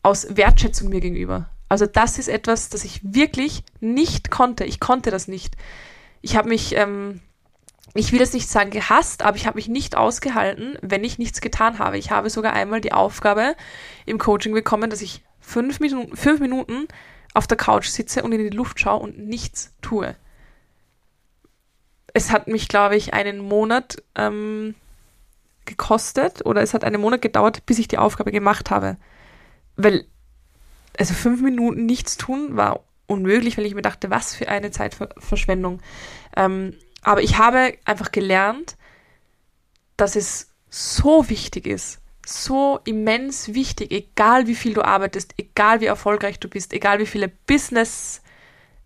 aus 0.03 0.35
Wertschätzung 0.35 0.89
mir 0.89 0.99
gegenüber. 0.99 1.49
Also 1.69 1.85
das 1.85 2.19
ist 2.19 2.27
etwas, 2.27 2.69
das 2.69 2.83
ich 2.83 2.99
wirklich 3.01 3.63
nicht 3.79 4.29
konnte. 4.29 4.65
Ich 4.65 4.79
konnte 4.79 5.09
das 5.11 5.27
nicht. 5.27 5.55
Ich 6.21 6.35
habe 6.35 6.49
mich, 6.49 6.75
ähm, 6.75 7.21
ich 7.93 8.11
will 8.11 8.19
jetzt 8.19 8.33
nicht 8.33 8.49
sagen 8.49 8.71
gehasst, 8.71 9.23
aber 9.23 9.37
ich 9.37 9.45
habe 9.45 9.55
mich 9.55 9.67
nicht 9.67 9.95
ausgehalten, 9.95 10.77
wenn 10.81 11.03
ich 11.03 11.17
nichts 11.17 11.39
getan 11.39 11.79
habe. 11.79 11.97
Ich 11.97 12.11
habe 12.11 12.29
sogar 12.29 12.53
einmal 12.53 12.81
die 12.81 12.91
Aufgabe 12.91 13.55
im 14.05 14.17
Coaching 14.17 14.53
bekommen, 14.53 14.89
dass 14.89 15.01
ich 15.01 15.23
fünf 15.39 15.79
Minuten, 15.79 16.15
fünf 16.15 16.39
Minuten 16.41 16.87
auf 17.33 17.47
der 17.47 17.57
Couch 17.57 17.87
sitze 17.87 18.23
und 18.23 18.31
in 18.33 18.39
die 18.39 18.55
Luft 18.55 18.79
schaue 18.79 19.01
und 19.01 19.17
nichts 19.17 19.73
tue. 19.81 20.15
Es 22.13 22.31
hat 22.31 22.47
mich, 22.47 22.67
glaube 22.67 22.97
ich, 22.97 23.13
einen 23.13 23.39
Monat 23.39 24.03
ähm, 24.15 24.75
gekostet 25.65 26.45
oder 26.45 26.61
es 26.61 26.73
hat 26.73 26.83
einen 26.83 27.01
Monat 27.01 27.21
gedauert, 27.21 27.65
bis 27.65 27.79
ich 27.79 27.87
die 27.87 27.97
Aufgabe 27.97 28.31
gemacht 28.31 28.71
habe. 28.71 28.97
Weil, 29.75 30.05
also 30.97 31.13
fünf 31.13 31.41
Minuten 31.41 31.85
nichts 31.85 32.17
tun 32.17 32.55
war 32.57 32.81
unmöglich, 33.07 33.57
weil 33.57 33.65
ich 33.65 33.75
mir 33.75 33.81
dachte, 33.81 34.09
was 34.09 34.35
für 34.35 34.47
eine 34.47 34.71
Zeitverschwendung. 34.71 35.81
Ähm, 36.35 36.75
aber 37.01 37.21
ich 37.21 37.37
habe 37.37 37.77
einfach 37.85 38.11
gelernt, 38.11 38.77
dass 39.97 40.15
es 40.15 40.49
so 40.69 41.29
wichtig 41.29 41.67
ist, 41.67 41.99
so 42.25 42.79
immens 42.85 43.53
wichtig, 43.53 43.91
egal 43.91 44.47
wie 44.47 44.55
viel 44.55 44.73
du 44.73 44.83
arbeitest, 44.83 45.33
egal 45.37 45.81
wie 45.81 45.85
erfolgreich 45.85 46.39
du 46.39 46.47
bist, 46.47 46.73
egal 46.73 46.99
wie 46.99 47.05
viele 47.05 47.27
Business 47.27 48.21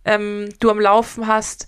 ähm, 0.04 0.50
du 0.60 0.70
am 0.72 0.80
Laufen 0.80 1.28
hast, 1.28 1.68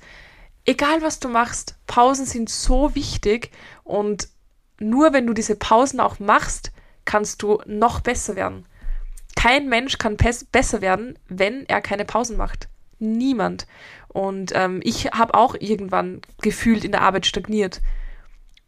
egal 0.65 1.01
was 1.01 1.19
du 1.19 1.29
machst, 1.29 1.75
Pausen 1.85 2.25
sind 2.25 2.49
so 2.49 2.95
wichtig 2.95 3.51
und 3.83 4.29
nur 4.79 5.13
wenn 5.13 5.27
du 5.27 5.33
diese 5.33 5.55
Pausen 5.55 5.99
auch 5.99 6.19
machst, 6.19 6.71
kannst 7.05 7.41
du 7.41 7.61
noch 7.65 8.01
besser 8.01 8.35
werden. 8.35 8.65
Kein 9.35 9.69
Mensch 9.69 9.97
kann 9.97 10.17
besser 10.51 10.81
werden, 10.81 11.17
wenn 11.27 11.67
er 11.67 11.81
keine 11.81 12.05
Pausen 12.05 12.37
macht. 12.37 12.67
Niemand. 12.99 13.67
Und 14.09 14.51
ähm, 14.55 14.81
ich 14.83 15.05
habe 15.11 15.35
auch 15.35 15.55
irgendwann 15.59 16.21
gefühlt 16.41 16.83
in 16.83 16.91
der 16.91 17.01
Arbeit 17.01 17.25
stagniert 17.25 17.81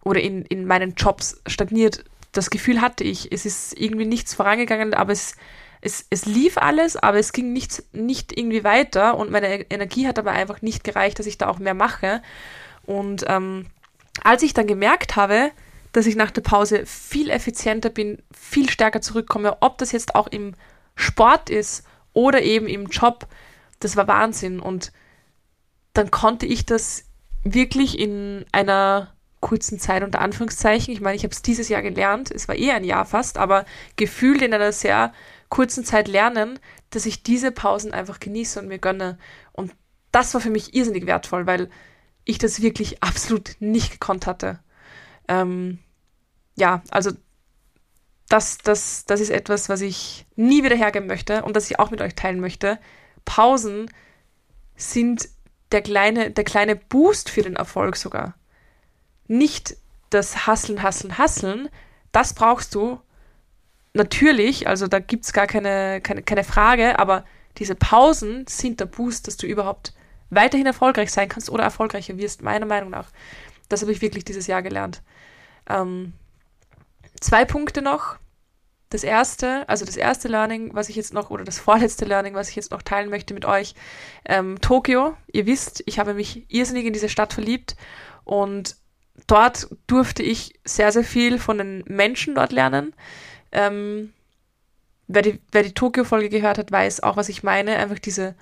oder 0.04 0.22
in, 0.22 0.43
in 0.43 0.65
meinen 0.65 0.93
Jobs 0.95 1.41
stagniert. 1.48 2.06
Das 2.32 2.52
Gefühl 2.52 2.82
hatte 2.82 3.04
ich. 3.04 3.32
Es 3.32 3.45
ist 3.45 3.80
irgendwie 3.80 4.06
nichts 4.06 4.36
vorangegangen, 4.36 4.93
aber 4.93 5.12
es, 5.12 5.36
es, 5.82 6.06
es 6.12 6.26
lief 6.26 6.58
alles, 6.58 6.95
aber 6.95 7.17
es 7.17 7.34
ging 7.34 7.52
nicht, 7.52 7.84
nicht 7.93 8.38
irgendwie 8.38 8.63
weiter 8.63 9.17
und 9.17 9.32
meine 9.32 9.65
Energie 9.72 10.08
hat 10.08 10.19
aber 10.19 10.32
einfach 10.32 10.62
nicht 10.62 10.84
gereicht, 10.84 11.17
dass 11.17 11.26
ich 11.26 11.39
da 11.39 11.48
auch 11.48 11.60
mehr 11.60 11.74
mache. 11.74 12.22
Und 12.86 13.26
ähm, 13.28 13.65
als 14.24 14.43
ich 14.43 14.54
dann 14.54 14.67
gemerkt 14.67 15.15
habe, 15.15 15.52
dass 15.91 16.06
ich 16.06 16.15
nach 16.15 16.32
der 16.32 16.41
Pause 16.41 16.86
viel 16.86 17.30
effizienter 17.30 17.89
bin, 17.89 18.21
viel 18.32 18.69
stärker 18.69 19.02
zurückkomme, 19.02 19.58
ob 19.62 19.78
das 19.78 19.91
jetzt 19.91 20.15
auch 20.15 20.28
im 20.28 20.54
Sport 20.95 21.49
ist 21.49 21.84
oder 22.13 22.41
eben 22.41 22.67
im 22.67 22.88
Job. 22.88 23.28
Das 23.80 23.95
war 23.95 24.08
Wahnsinn. 24.08 24.60
Und 24.60 24.91
dann 25.93 26.12
konnte 26.12 26.45
ich 26.45 26.65
das 26.65 27.06
wirklich 27.43 27.97
in 27.97 28.45
einer 28.52 29.13
kurzen 29.39 29.80
Zeit 29.80 30.04
unter 30.04 30.19
Anführungszeichen, 30.19 30.93
ich 30.93 31.02
meine, 31.02 31.15
ich 31.15 31.23
habe 31.23 31.34
es 31.34 31.41
dieses 31.41 31.69
Jahr 31.69 31.82
gelernt, 31.82 32.30
es 32.30 32.47
war 32.47 32.56
eh 32.56 32.71
ein 32.71 32.84
Jahr 32.84 33.06
fast, 33.06 33.38
aber 33.38 33.65
gefühlt 33.95 34.41
in 34.41 34.54
einer 34.54 34.73
sehr 34.73 35.13
kurzen 35.47 35.86
Zeit 35.86 36.08
lernen, 36.08 36.60
dass 36.89 37.06
ich 37.06 37.23
diese 37.23 37.52
Pausen 37.52 37.93
einfach 37.93 38.19
genieße 38.19 38.60
und 38.60 38.67
mir 38.67 38.80
gönne. 38.80 39.17
Und 39.54 39.73
das 40.12 40.34
war 40.34 40.41
für 40.41 40.49
mich 40.49 40.73
irrsinnig 40.73 41.06
wertvoll, 41.06 41.47
weil 41.47 41.69
ich 42.25 42.38
das 42.38 42.62
wirklich 42.62 43.02
absolut 43.04 43.56
nicht 43.60 43.91
gekonnt 43.91 44.28
hatte. 44.28 44.60
Ähm, 45.30 45.80
ja, 46.56 46.82
also 46.89 47.12
das, 48.28 48.58
das, 48.58 49.06
das 49.06 49.22
ist 49.22 49.30
etwas, 49.30 49.70
was 49.70 49.82
ich 49.82 50.26
nie 50.36 50.63
wieder 50.63 50.76
hergeben 50.76 51.08
möchte 51.08 51.44
und 51.44 51.56
das 51.56 51.70
ich 51.70 51.80
auch 51.80 51.92
mit 51.92 52.02
euch 52.02 52.15
teilen 52.15 52.42
möchte. 52.42 52.80
Pausen 53.24 53.89
sind 54.76 55.30
der 55.72 55.82
kleine, 55.82 56.32
der 56.32 56.44
kleine 56.44 56.76
Boost 56.76 57.30
für 57.30 57.44
den 57.44 57.56
Erfolg 57.56 57.96
sogar. 57.96 58.36
Nicht 59.28 59.78
das 60.10 60.48
Hasseln, 60.48 60.82
Hasseln, 60.82 61.18
Hasseln, 61.18 61.70
das 62.12 62.34
brauchst 62.34 62.74
du 62.76 63.00
natürlich, 63.94 64.68
also 64.68 64.88
da 64.88 65.00
gibt 65.00 65.26
es 65.26 65.34
gar 65.34 65.48
keine, 65.48 66.02
keine, 66.02 66.24
keine 66.24 66.44
Frage, 66.44 66.98
aber 66.98 67.24
diese 67.58 67.76
Pausen 67.76 68.46
sind 68.48 68.80
der 68.80 68.86
Boost, 68.86 69.28
dass 69.28 69.38
du 69.38 69.46
überhaupt 69.46 69.94
weiterhin 70.30 70.65
erfolgreich 70.65 71.12
sein 71.12 71.30
kannst 71.30 71.50
oder 71.50 71.63
erfolgreicher 71.63 72.18
wirst, 72.18 72.42
meiner 72.42 72.65
Meinung 72.65 72.89
nach. 72.89 73.10
Das 73.68 73.82
habe 73.82 73.92
ich 73.92 74.02
wirklich 74.02 74.24
dieses 74.24 74.48
Jahr 74.48 74.62
gelernt. 74.62 75.02
Ähm, 75.69 76.13
zwei 77.19 77.45
Punkte 77.45 77.82
noch. 77.82 78.17
Das 78.89 79.03
erste, 79.03 79.69
also 79.69 79.86
das 79.86 79.97
erste 79.97 80.27
Learning, 80.27 80.71
was 80.73 80.89
ich 80.89 80.95
jetzt 80.95 81.13
noch, 81.13 81.29
oder 81.29 81.43
das 81.43 81.60
vorletzte 81.60 82.05
Learning, 82.05 82.34
was 82.34 82.49
ich 82.49 82.55
jetzt 82.55 82.71
noch 82.71 82.82
teilen 82.82 83.10
möchte 83.10 83.36
mit 83.36 83.45
euch. 83.45 83.75
Ähm, 84.25 84.60
Tokio, 84.62 85.15
ihr 85.32 85.45
wisst, 85.45 85.84
ich 85.86 85.99
habe 85.99 86.15
mich 86.15 86.45
irrsinnig 86.51 86.86
in 86.86 86.93
diese 86.93 87.10
Stadt 87.10 87.34
verliebt 87.34 87.75
und 88.23 88.77
dort 89.27 89.69
durfte 89.86 90.23
ich 90.23 90.60
sehr, 90.65 90.91
sehr 90.91 91.03
viel 91.03 91.38
von 91.38 91.60
den 91.60 91.84
Menschen 91.88 92.34
dort 92.34 92.51
lernen. 92.51 92.95
Ähm, 93.51 94.13
wer 95.08 95.21
die, 95.21 95.39
wer 95.51 95.63
die 95.63 95.73
Tokio-Folge 95.73 96.29
gehört 96.29 96.58
hat, 96.58 96.71
weiß 96.71 97.03
auch, 97.03 97.15
was 97.15 97.29
ich 97.29 97.43
meine. 97.43 97.77
Einfach 97.77 97.99
diese 97.99 98.36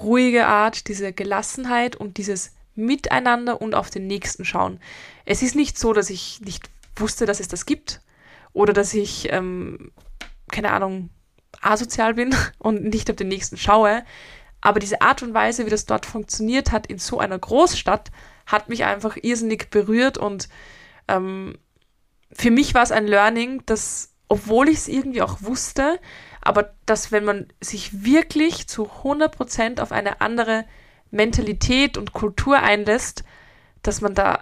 ruhige 0.00 0.46
Art, 0.46 0.88
diese 0.88 1.12
Gelassenheit 1.12 1.96
und 1.96 2.18
dieses 2.18 2.52
Miteinander 2.74 3.60
und 3.60 3.74
auf 3.74 3.90
den 3.90 4.06
Nächsten 4.06 4.44
schauen. 4.44 4.80
Es 5.24 5.42
ist 5.42 5.54
nicht 5.54 5.78
so, 5.78 5.92
dass 5.92 6.10
ich 6.10 6.40
nicht 6.40 6.70
wusste, 6.96 7.26
dass 7.26 7.40
es 7.40 7.48
das 7.48 7.66
gibt 7.66 8.00
oder 8.52 8.72
dass 8.72 8.94
ich, 8.94 9.32
ähm, 9.32 9.92
keine 10.50 10.72
Ahnung, 10.72 11.10
asozial 11.60 12.14
bin 12.14 12.34
und 12.58 12.84
nicht 12.84 13.10
auf 13.10 13.16
den 13.16 13.28
Nächsten 13.28 13.56
schaue. 13.56 14.04
Aber 14.60 14.78
diese 14.78 15.02
Art 15.02 15.22
und 15.22 15.34
Weise, 15.34 15.66
wie 15.66 15.70
das 15.70 15.86
dort 15.86 16.06
funktioniert 16.06 16.70
hat 16.72 16.86
in 16.86 16.98
so 16.98 17.18
einer 17.18 17.38
Großstadt, 17.38 18.10
hat 18.46 18.68
mich 18.68 18.84
einfach 18.84 19.16
irrsinnig 19.20 19.70
berührt 19.70 20.18
und 20.18 20.48
ähm, 21.08 21.58
für 22.32 22.50
mich 22.50 22.74
war 22.74 22.82
es 22.82 22.92
ein 22.92 23.06
Learning, 23.06 23.62
dass, 23.66 24.14
obwohl 24.28 24.68
ich 24.68 24.78
es 24.78 24.88
irgendwie 24.88 25.22
auch 25.22 25.42
wusste, 25.42 26.00
aber 26.40 26.74
dass 26.86 27.12
wenn 27.12 27.24
man 27.24 27.48
sich 27.60 28.04
wirklich 28.04 28.66
zu 28.66 28.88
100% 28.88 29.80
auf 29.80 29.92
eine 29.92 30.20
andere 30.20 30.64
Mentalität 31.12 31.96
und 31.96 32.12
Kultur 32.12 32.58
einlässt, 32.58 33.22
dass 33.82 34.00
man 34.00 34.14
da 34.14 34.40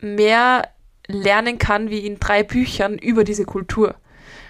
mehr 0.00 0.68
lernen 1.06 1.58
kann 1.58 1.90
wie 1.90 2.06
in 2.06 2.18
drei 2.18 2.42
Büchern 2.42 2.96
über 2.96 3.24
diese 3.24 3.44
Kultur. 3.44 3.96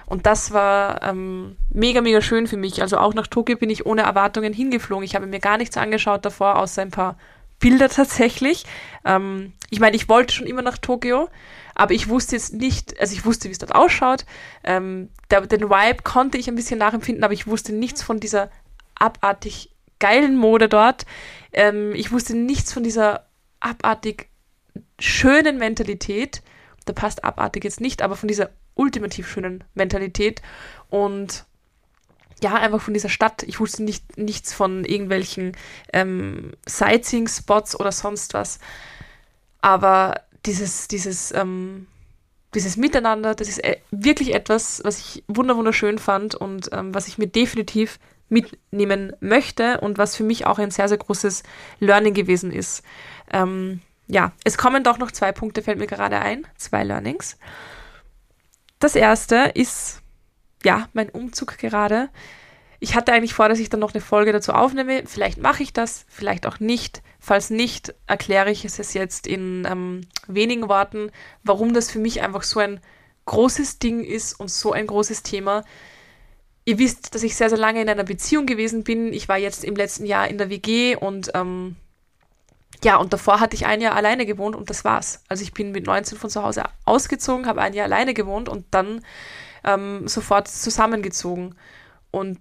Und 0.06 0.26
das 0.26 0.52
war 0.52 1.02
ähm, 1.02 1.56
mega, 1.70 2.00
mega 2.00 2.20
schön 2.20 2.46
für 2.46 2.58
mich. 2.58 2.82
Also 2.82 2.98
auch 2.98 3.14
nach 3.14 3.26
Tokio 3.26 3.56
bin 3.56 3.70
ich 3.70 3.86
ohne 3.86 4.02
Erwartungen 4.02 4.52
hingeflogen. 4.52 5.04
Ich 5.04 5.14
habe 5.14 5.26
mir 5.26 5.40
gar 5.40 5.56
nichts 5.56 5.76
angeschaut 5.76 6.24
davor, 6.24 6.58
außer 6.58 6.82
ein 6.82 6.90
paar 6.90 7.16
Bilder 7.58 7.88
tatsächlich. 7.88 8.66
Ähm, 9.04 9.54
ich 9.70 9.80
meine, 9.80 9.96
ich 9.96 10.08
wollte 10.08 10.34
schon 10.34 10.46
immer 10.46 10.62
nach 10.62 10.78
Tokio, 10.78 11.30
aber 11.74 11.94
ich 11.94 12.08
wusste 12.08 12.36
jetzt 12.36 12.52
nicht, 12.52 13.00
also 13.00 13.14
ich 13.14 13.24
wusste, 13.24 13.48
wie 13.48 13.52
es 13.52 13.58
dort 13.58 13.74
ausschaut. 13.74 14.26
Ähm, 14.62 15.08
der, 15.30 15.40
den 15.46 15.70
Vibe 15.70 16.02
konnte 16.02 16.36
ich 16.36 16.48
ein 16.48 16.54
bisschen 16.54 16.78
nachempfinden, 16.78 17.24
aber 17.24 17.32
ich 17.32 17.46
wusste 17.46 17.72
nichts 17.72 18.02
von 18.02 18.20
dieser 18.20 18.50
abartig 18.94 19.70
geilen 20.04 20.36
Mode 20.36 20.68
dort. 20.68 21.06
Ähm, 21.54 21.94
ich 21.94 22.12
wusste 22.12 22.36
nichts 22.36 22.74
von 22.74 22.82
dieser 22.82 23.24
abartig 23.58 24.28
schönen 24.98 25.56
Mentalität. 25.56 26.42
Da 26.84 26.92
passt 26.92 27.24
abartig 27.24 27.64
jetzt 27.64 27.80
nicht, 27.80 28.02
aber 28.02 28.14
von 28.14 28.28
dieser 28.28 28.50
ultimativ 28.74 29.26
schönen 29.26 29.64
Mentalität. 29.72 30.42
Und 30.90 31.46
ja, 32.42 32.52
einfach 32.52 32.82
von 32.82 32.92
dieser 32.92 33.08
Stadt. 33.08 33.44
Ich 33.44 33.60
wusste 33.60 33.82
nicht, 33.82 34.18
nichts 34.18 34.52
von 34.52 34.84
irgendwelchen 34.84 35.56
ähm, 35.94 36.52
Sightseeing-Spots 36.66 37.80
oder 37.80 37.90
sonst 37.90 38.34
was. 38.34 38.58
Aber 39.62 40.20
dieses, 40.44 40.86
dieses, 40.86 41.32
ähm, 41.32 41.86
dieses 42.54 42.76
Miteinander, 42.76 43.34
das 43.34 43.48
ist 43.48 43.64
äh, 43.64 43.78
wirklich 43.90 44.34
etwas, 44.34 44.82
was 44.84 44.98
ich 44.98 45.24
wunderschön 45.28 45.98
fand 45.98 46.34
und 46.34 46.68
ähm, 46.72 46.94
was 46.94 47.08
ich 47.08 47.16
mir 47.16 47.28
definitiv 47.28 47.98
mitnehmen 48.28 49.12
möchte 49.20 49.80
und 49.80 49.98
was 49.98 50.16
für 50.16 50.24
mich 50.24 50.46
auch 50.46 50.58
ein 50.58 50.70
sehr, 50.70 50.88
sehr 50.88 50.98
großes 50.98 51.42
Learning 51.80 52.14
gewesen 52.14 52.52
ist. 52.52 52.82
Ähm, 53.32 53.80
ja, 54.06 54.32
es 54.44 54.58
kommen 54.58 54.84
doch 54.84 54.98
noch 54.98 55.12
zwei 55.12 55.32
Punkte, 55.32 55.62
fällt 55.62 55.78
mir 55.78 55.86
gerade 55.86 56.20
ein, 56.20 56.46
zwei 56.56 56.84
Learnings. 56.84 57.38
Das 58.78 58.96
erste 58.96 59.52
ist 59.54 60.02
ja, 60.64 60.88
mein 60.92 61.10
Umzug 61.10 61.58
gerade. 61.58 62.08
Ich 62.80 62.94
hatte 62.94 63.12
eigentlich 63.12 63.34
vor, 63.34 63.48
dass 63.48 63.60
ich 63.60 63.70
dann 63.70 63.80
noch 63.80 63.94
eine 63.94 64.02
Folge 64.02 64.32
dazu 64.32 64.52
aufnehme. 64.52 65.04
Vielleicht 65.06 65.38
mache 65.38 65.62
ich 65.62 65.72
das, 65.72 66.04
vielleicht 66.08 66.46
auch 66.46 66.60
nicht. 66.60 67.02
Falls 67.20 67.50
nicht, 67.50 67.94
erkläre 68.06 68.50
ich 68.50 68.64
es 68.64 68.92
jetzt 68.92 69.26
in 69.26 69.66
ähm, 69.70 70.02
wenigen 70.26 70.68
Worten, 70.68 71.10
warum 71.42 71.72
das 71.72 71.90
für 71.90 71.98
mich 71.98 72.20
einfach 72.22 72.42
so 72.42 72.60
ein 72.60 72.80
großes 73.26 73.78
Ding 73.78 74.04
ist 74.04 74.38
und 74.38 74.50
so 74.50 74.72
ein 74.72 74.86
großes 74.86 75.22
Thema. 75.22 75.64
Ihr 76.66 76.78
wisst, 76.78 77.14
dass 77.14 77.22
ich 77.22 77.36
sehr, 77.36 77.50
sehr 77.50 77.58
lange 77.58 77.82
in 77.82 77.88
einer 77.88 78.04
Beziehung 78.04 78.46
gewesen 78.46 78.84
bin. 78.84 79.12
Ich 79.12 79.28
war 79.28 79.36
jetzt 79.36 79.64
im 79.64 79.76
letzten 79.76 80.06
Jahr 80.06 80.28
in 80.28 80.38
der 80.38 80.48
WG 80.48 80.96
und 80.96 81.30
ähm, 81.34 81.76
ja, 82.82 82.96
und 82.96 83.12
davor 83.12 83.40
hatte 83.40 83.54
ich 83.54 83.66
ein 83.66 83.80
Jahr 83.80 83.94
alleine 83.94 84.26
gewohnt 84.26 84.56
und 84.56 84.70
das 84.70 84.84
war's. 84.84 85.22
Also 85.28 85.42
ich 85.42 85.52
bin 85.52 85.72
mit 85.72 85.86
19 85.86 86.18
von 86.18 86.30
zu 86.30 86.42
Hause 86.42 86.64
ausgezogen, 86.84 87.46
habe 87.46 87.62
ein 87.62 87.74
Jahr 87.74 87.86
alleine 87.86 88.14
gewohnt 88.14 88.48
und 88.48 88.66
dann 88.70 89.02
ähm, 89.64 90.08
sofort 90.08 90.48
zusammengezogen. 90.48 91.54
Und 92.10 92.38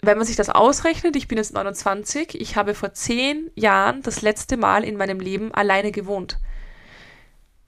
wenn 0.00 0.16
man 0.16 0.26
sich 0.26 0.36
das 0.36 0.48
ausrechnet, 0.48 1.16
ich 1.16 1.28
bin 1.28 1.38
jetzt 1.38 1.54
29, 1.54 2.40
ich 2.40 2.56
habe 2.56 2.74
vor 2.74 2.92
zehn 2.92 3.50
Jahren 3.54 4.02
das 4.02 4.22
letzte 4.22 4.56
Mal 4.56 4.84
in 4.84 4.96
meinem 4.96 5.20
Leben 5.20 5.52
alleine 5.52 5.90
gewohnt. 5.90 6.38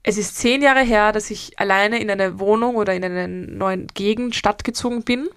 Es 0.03 0.17
ist 0.17 0.37
zehn 0.37 0.61
Jahre 0.61 0.81
her, 0.81 1.11
dass 1.11 1.29
ich 1.29 1.59
alleine 1.59 1.99
in 1.99 2.09
eine 2.09 2.39
Wohnung 2.39 2.75
oder 2.75 2.93
in 2.93 3.03
eine 3.03 3.27
neue 3.27 3.85
Gegend, 3.85 4.35
Stadt 4.35 4.63
gezogen 4.63 5.03
bin. 5.03 5.27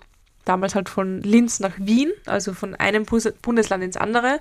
Damals 0.45 0.75
halt 0.75 0.89
von 0.89 1.23
Linz 1.23 1.61
nach 1.61 1.75
Wien, 1.79 2.11
also 2.27 2.53
von 2.53 2.75
einem 2.75 3.07
Bundesland 3.43 3.83
ins 3.83 3.97
andere. 3.97 4.41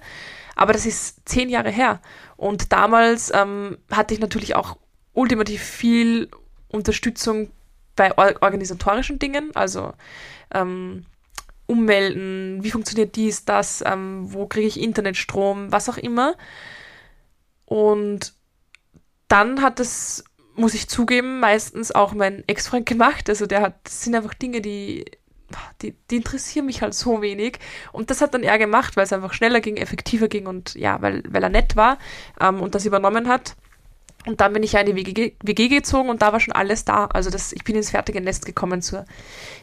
Aber 0.55 0.73
das 0.73 0.85
ist 0.85 1.27
zehn 1.27 1.49
Jahre 1.49 1.69
her. 1.69 2.01
Und 2.35 2.71
damals 2.71 3.31
ähm, 3.33 3.77
hatte 3.91 4.13
ich 4.13 4.19
natürlich 4.19 4.55
auch 4.55 4.77
ultimativ 5.13 5.61
viel 5.61 6.29
Unterstützung 6.67 7.51
bei 7.95 8.17
organisatorischen 8.17 9.19
Dingen, 9.19 9.51
also 9.55 9.93
ähm, 10.53 11.05
ummelden, 11.67 12.63
wie 12.63 12.71
funktioniert 12.71 13.15
dies, 13.15 13.45
das, 13.45 13.83
ähm, 13.85 14.33
wo 14.33 14.47
kriege 14.47 14.67
ich 14.67 14.81
Internetstrom, 14.81 15.71
was 15.71 15.89
auch 15.89 15.97
immer. 15.97 16.35
Und 17.65 18.33
dann 19.27 19.61
hat 19.61 19.79
es, 19.79 20.23
muss 20.55 20.73
ich 20.73 20.89
zugeben, 20.89 21.39
meistens 21.39 21.91
auch 21.91 22.13
mein 22.13 22.43
Ex-Freund 22.47 22.85
gemacht. 22.85 23.29
Also 23.29 23.45
der 23.45 23.61
hat, 23.61 23.75
das 23.83 24.03
sind 24.03 24.15
einfach 24.15 24.33
Dinge, 24.33 24.61
die, 24.61 25.05
die, 25.81 25.95
die 26.09 26.17
interessieren 26.17 26.65
mich 26.65 26.81
halt 26.81 26.93
so 26.93 27.21
wenig. 27.21 27.59
Und 27.91 28.09
das 28.09 28.21
hat 28.21 28.33
dann 28.33 28.43
er 28.43 28.57
gemacht, 28.57 28.95
weil 28.95 29.03
es 29.03 29.13
einfach 29.13 29.33
schneller 29.33 29.61
ging, 29.61 29.77
effektiver 29.77 30.27
ging 30.27 30.47
und 30.47 30.75
ja, 30.75 31.01
weil, 31.01 31.23
weil 31.29 31.43
er 31.43 31.49
nett 31.49 31.75
war 31.75 31.97
ähm, 32.39 32.61
und 32.61 32.75
das 32.75 32.85
übernommen 32.85 33.27
hat. 33.27 33.55
Und 34.25 34.39
dann 34.39 34.53
bin 34.53 34.63
ich 34.63 34.71
ja 34.71 34.79
in 34.79 34.85
die 34.85 34.95
WG, 34.95 35.33
WG, 35.43 35.67
gezogen 35.67 36.09
und 36.09 36.21
da 36.21 36.31
war 36.31 36.39
schon 36.39 36.53
alles 36.53 36.85
da. 36.85 37.05
Also 37.07 37.29
das, 37.29 37.51
ich 37.51 37.63
bin 37.65 37.75
ins 37.75 37.89
fertige 37.89 38.21
Nest 38.21 38.45
gekommen 38.45 38.81
zur 38.81 39.05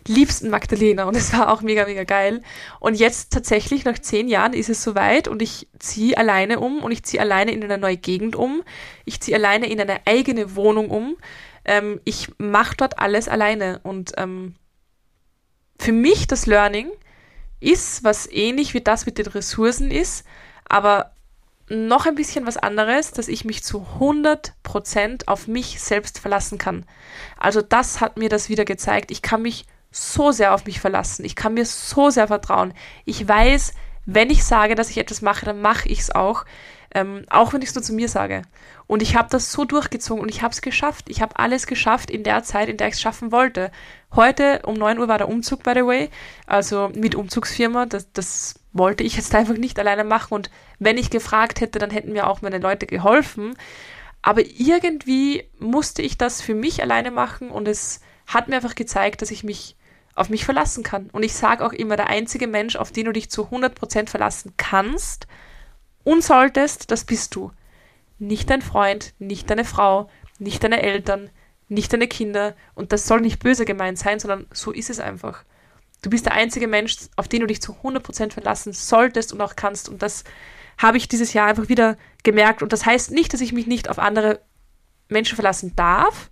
liebsten 0.07 0.50
Magdalena 0.50 1.05
und 1.05 1.16
es 1.16 1.33
war 1.33 1.50
auch 1.50 1.62
mega, 1.62 1.87
mega 1.87 2.05
geil. 2.05 2.42
Und 2.79 2.94
jetzt 2.98 3.33
tatsächlich 3.33 3.85
nach 3.85 3.98
zehn 3.98 4.29
Jahren 4.29 4.53
ist 4.53 4.68
es 4.68 4.83
soweit 4.83 5.29
und 5.29 5.40
ich 5.40 5.68
ziehe 5.79 6.16
alleine 6.16 6.61
um 6.61 6.83
und 6.83 6.92
ich 6.92 7.05
ziehe 7.05 7.22
alleine 7.22 7.53
in 7.53 7.64
eine 7.64 7.79
neue 7.79 7.96
Gegend 7.96 8.37
um. 8.37 8.62
Ich 9.07 9.20
ziehe 9.20 9.37
alleine 9.37 9.70
in 9.70 9.81
eine 9.81 10.07
eigene 10.07 10.55
Wohnung 10.57 10.90
um. 10.90 11.16
Ähm, 11.64 12.00
ich 12.05 12.29
mache 12.37 12.76
dort 12.76 12.98
alles 12.98 13.29
alleine 13.29 13.81
und 13.83 14.12
ähm, 14.18 14.57
für 15.80 15.92
mich 15.92 16.26
das 16.26 16.44
Learning 16.44 16.90
ist, 17.58 18.04
was 18.04 18.26
ähnlich 18.30 18.74
wie 18.74 18.82
das 18.82 19.06
mit 19.06 19.16
den 19.16 19.26
Ressourcen 19.26 19.90
ist, 19.90 20.26
aber 20.68 21.12
noch 21.68 22.04
ein 22.04 22.16
bisschen 22.16 22.46
was 22.46 22.58
anderes, 22.58 23.12
dass 23.12 23.28
ich 23.28 23.44
mich 23.44 23.62
zu 23.62 23.86
100% 23.98 25.26
auf 25.26 25.46
mich 25.46 25.80
selbst 25.80 26.18
verlassen 26.18 26.58
kann. 26.58 26.84
Also 27.38 27.62
das 27.62 28.00
hat 28.00 28.18
mir 28.18 28.28
das 28.28 28.48
wieder 28.50 28.64
gezeigt. 28.64 29.10
Ich 29.10 29.22
kann 29.22 29.42
mich 29.42 29.64
so 29.90 30.32
sehr 30.32 30.52
auf 30.52 30.66
mich 30.66 30.80
verlassen. 30.80 31.24
Ich 31.24 31.34
kann 31.34 31.54
mir 31.54 31.64
so 31.64 32.10
sehr 32.10 32.26
vertrauen. 32.26 32.74
Ich 33.06 33.26
weiß, 33.26 33.72
wenn 34.04 34.30
ich 34.30 34.44
sage, 34.44 34.74
dass 34.74 34.90
ich 34.90 34.98
etwas 34.98 35.22
mache, 35.22 35.46
dann 35.46 35.62
mache 35.62 35.88
ich 35.88 36.00
es 36.00 36.14
auch. 36.14 36.44
Ähm, 36.92 37.24
auch 37.31 37.53
wenn 37.53 37.62
ich 37.62 37.68
es 37.68 37.74
nur 37.74 37.85
zu 37.85 37.92
mir 37.92 38.09
sage. 38.09 38.42
Und 38.87 39.03
ich 39.03 39.14
habe 39.14 39.29
das 39.31 39.53
so 39.53 39.64
durchgezogen 39.64 40.20
und 40.20 40.29
ich 40.29 40.42
habe 40.42 40.53
es 40.53 40.62
geschafft. 40.62 41.05
Ich 41.09 41.22
habe 41.22 41.38
alles 41.38 41.68
geschafft 41.68 42.11
in 42.11 42.24
der 42.24 42.42
Zeit, 42.42 42.68
in 42.68 42.76
der 42.76 42.88
ich 42.88 42.94
es 42.94 43.00
schaffen 43.00 43.31
wollte. 43.31 43.70
Heute 44.16 44.62
um 44.64 44.74
9 44.74 44.98
Uhr 44.98 45.07
war 45.07 45.18
der 45.18 45.29
Umzug, 45.29 45.62
by 45.62 45.72
the 45.74 45.87
way. 45.87 46.11
Also 46.46 46.90
mit 46.94 47.14
Umzugsfirma. 47.14 47.87
Das, 47.87 48.12
das 48.12 48.57
wollte 48.72 49.05
ich 49.05 49.16
jetzt 49.16 49.35
einfach 49.37 49.57
nicht 49.57 49.79
alleine 49.79 50.03
machen. 50.03 50.35
Und 50.35 50.50
wenn 50.81 50.98
ich 50.98 51.11
gefragt 51.11 51.61
hätte, 51.61 51.79
dann 51.79 51.90
hätten 51.90 52.12
mir 52.12 52.26
auch 52.26 52.42
meine 52.42 52.59
Leute 52.59 52.87
geholfen. 52.87 53.55
Aber 54.22 54.42
irgendwie 54.44 55.44
musste 55.59 56.03
ich 56.03 56.18
das 56.18 56.42
für 56.42 56.55
mich 56.55 56.83
alleine 56.83 57.11
machen 57.11 57.50
und 57.50 57.68
es 57.68 58.00
hat 58.26 58.48
mir 58.48 58.57
einfach 58.57 58.74
gezeigt, 58.74 59.22
dass 59.22 59.31
ich 59.31 59.44
mich 59.44 59.76
auf 60.14 60.29
mich 60.29 60.44
verlassen 60.44 60.83
kann. 60.83 61.09
Und 61.12 61.22
ich 61.22 61.35
sage 61.35 61.64
auch 61.64 61.72
immer, 61.72 61.96
der 61.96 62.09
einzige 62.09 62.46
Mensch, 62.46 62.76
auf 62.76 62.92
den 62.92 63.07
du 63.07 63.12
dich 63.12 63.31
zu 63.31 63.46
100% 63.46 64.09
verlassen 64.09 64.53
kannst 64.57 65.26
und 66.04 66.22
solltest, 66.24 66.90
das 66.90 67.04
bist 67.04 67.34
du. 67.34 67.52
Nicht 68.18 68.50
dein 68.50 68.62
Freund, 68.62 69.14
nicht 69.18 69.48
deine 69.50 69.64
Frau, 69.64 70.10
nicht 70.38 70.62
deine 70.62 70.82
Eltern, 70.82 71.30
nicht 71.68 71.92
deine 71.92 72.08
Kinder. 72.08 72.54
Und 72.74 72.92
das 72.92 73.06
soll 73.06 73.20
nicht 73.20 73.40
böse 73.42 73.64
gemeint 73.64 73.98
sein, 73.98 74.20
sondern 74.20 74.46
so 74.52 74.72
ist 74.72 74.90
es 74.90 75.00
einfach. 75.00 75.44
Du 76.02 76.10
bist 76.10 76.26
der 76.26 76.32
einzige 76.32 76.66
Mensch, 76.66 76.96
auf 77.16 77.28
den 77.28 77.40
du 77.40 77.46
dich 77.46 77.60
zu 77.60 77.72
100% 77.72 78.32
verlassen 78.32 78.72
solltest 78.72 79.32
und 79.32 79.40
auch 79.40 79.56
kannst. 79.56 79.88
Und 79.88 80.02
das 80.02 80.24
habe 80.78 80.96
ich 80.96 81.08
dieses 81.08 81.32
Jahr 81.32 81.46
einfach 81.46 81.68
wieder 81.68 81.96
gemerkt. 82.22 82.62
Und 82.62 82.72
das 82.72 82.86
heißt 82.86 83.10
nicht, 83.10 83.32
dass 83.32 83.40
ich 83.40 83.52
mich 83.52 83.66
nicht 83.66 83.88
auf 83.88 83.98
andere 83.98 84.40
Menschen 85.08 85.34
verlassen 85.34 85.76
darf. 85.76 86.30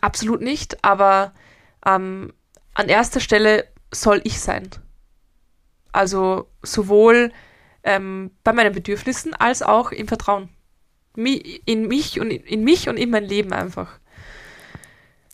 Absolut 0.00 0.40
nicht. 0.40 0.84
Aber 0.84 1.32
ähm, 1.84 2.32
an 2.74 2.88
erster 2.88 3.20
Stelle 3.20 3.68
soll 3.92 4.20
ich 4.24 4.40
sein. 4.40 4.68
Also 5.92 6.50
sowohl 6.62 7.32
ähm, 7.86 8.32
bei 8.44 8.52
meinen 8.52 8.74
Bedürfnissen 8.74 9.32
als 9.32 9.62
auch 9.62 9.92
im 9.92 10.08
Vertrauen. 10.08 10.50
In 11.16 11.88
mich 11.88 12.20
und 12.20 12.30
in 12.30 12.62
mich 12.62 12.90
und 12.90 12.98
in 12.98 13.08
mein 13.08 13.24
Leben 13.24 13.54
einfach. 13.54 13.98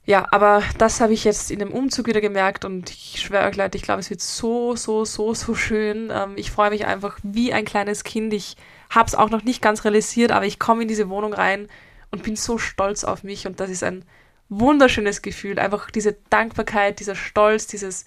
Ja, 0.05 0.27
aber 0.31 0.63
das 0.79 1.01
habe 1.01 1.13
ich 1.13 1.25
jetzt 1.25 1.51
in 1.51 1.59
dem 1.61 1.73
Umzug 1.73 2.07
wieder 2.07 2.21
gemerkt 2.21 2.65
und 2.65 2.91
ich 2.91 3.21
schwöre 3.21 3.47
euch 3.47 3.57
Leute, 3.57 3.79
ich 3.79 3.83
glaube, 3.83 4.01
es 4.01 4.11
wird 4.11 4.21
so, 4.21 4.77
so, 4.77 5.05
so, 5.05 5.33
so 5.33 5.55
schön. 5.55 6.11
Ähm, 6.13 6.33
ich 6.37 6.51
freue 6.51 6.71
mich 6.71 6.87
einfach 6.87 7.19
wie 7.23 7.53
ein 7.53 7.65
kleines 7.65 8.05
Kind. 8.05 8.33
Ich 8.35 8.57
habe 8.91 9.07
es 9.07 9.15
auch 9.15 9.31
noch 9.31 9.43
nicht 9.43 9.63
ganz 9.63 9.85
realisiert, 9.85 10.33
aber 10.33 10.45
ich 10.45 10.59
komme 10.59 10.83
in 10.83 10.89
diese 10.89 11.09
Wohnung 11.09 11.33
rein 11.33 11.69
und 12.11 12.23
bin 12.23 12.37
so 12.37 12.59
stolz 12.59 13.05
auf 13.05 13.23
mich 13.25 13.47
und 13.47 13.59
das 13.61 13.71
ist 13.71 13.83
ein 13.83 14.05
wunderschönes 14.49 15.23
Gefühl. 15.23 15.59
Einfach 15.59 15.91
diese 15.91 16.17
Dankbarkeit, 16.31 17.01
dieser 17.01 17.15
Stolz, 17.15 17.67
dieses, 17.67 18.05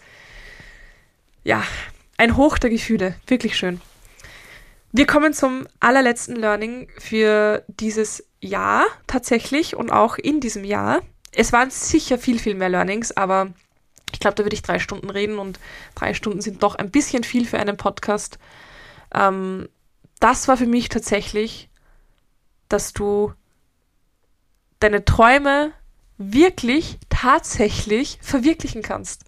ja, 1.43 1.63
ein 2.17 2.37
Hoch 2.37 2.57
der 2.57 2.69
Gefühle. 2.69 3.15
Wirklich 3.27 3.57
schön. 3.57 3.81
Wir 4.97 5.05
kommen 5.05 5.33
zum 5.33 5.67
allerletzten 5.81 6.37
Learning 6.37 6.87
für 6.97 7.65
dieses 7.67 8.23
Jahr 8.39 8.85
tatsächlich 9.07 9.75
und 9.75 9.91
auch 9.91 10.17
in 10.17 10.39
diesem 10.39 10.63
Jahr 10.63 11.01
es 11.33 11.51
waren 11.51 11.69
sicher 11.69 12.17
viel, 12.17 12.39
viel 12.39 12.55
mehr 12.55 12.69
Learnings, 12.69 13.11
aber 13.11 13.49
ich 14.13 14.21
glaube, 14.21 14.35
da 14.35 14.45
würde 14.45 14.53
ich 14.53 14.61
drei 14.61 14.79
Stunden 14.79 15.09
reden 15.09 15.37
und 15.37 15.59
drei 15.95 16.13
Stunden 16.13 16.39
sind 16.39 16.63
doch 16.63 16.75
ein 16.75 16.91
bisschen 16.91 17.25
viel 17.25 17.45
für 17.45 17.59
einen 17.59 17.75
Podcast. 17.75 18.39
Ähm, 19.13 19.67
das 20.21 20.47
war 20.47 20.55
für 20.55 20.65
mich 20.65 20.87
tatsächlich, 20.87 21.69
dass 22.69 22.93
du 22.93 23.33
deine 24.79 25.03
Träume 25.03 25.73
wirklich 26.17 26.97
tatsächlich 27.09 28.17
verwirklichen 28.21 28.81
kannst. 28.81 29.25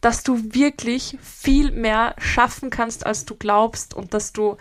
Dass 0.00 0.22
du 0.22 0.54
wirklich 0.54 1.18
viel 1.22 1.72
mehr 1.72 2.14
schaffen 2.18 2.70
kannst, 2.70 3.04
als 3.04 3.24
du 3.24 3.34
glaubst 3.34 3.94
und 3.94 4.14
dass 4.14 4.32
du 4.32 4.56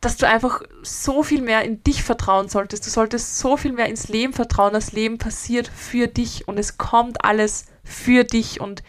dass 0.00 0.18
du 0.18 0.28
einfach 0.28 0.60
so 0.82 1.22
viel 1.22 1.40
mehr 1.40 1.62
in 1.64 1.82
dich 1.82 2.02
vertrauen 2.02 2.50
solltest. 2.50 2.84
Du 2.84 2.90
solltest 2.90 3.38
so 3.38 3.56
viel 3.56 3.72
mehr 3.72 3.86
ins 3.86 4.08
Leben 4.08 4.34
vertrauen. 4.34 4.74
Das 4.74 4.92
Leben 4.92 5.16
passiert 5.16 5.66
für 5.66 6.08
dich 6.08 6.46
und 6.46 6.58
es 6.58 6.76
kommt 6.76 7.24
alles 7.24 7.64
für 7.84 8.24
dich 8.24 8.60
und 8.60 8.82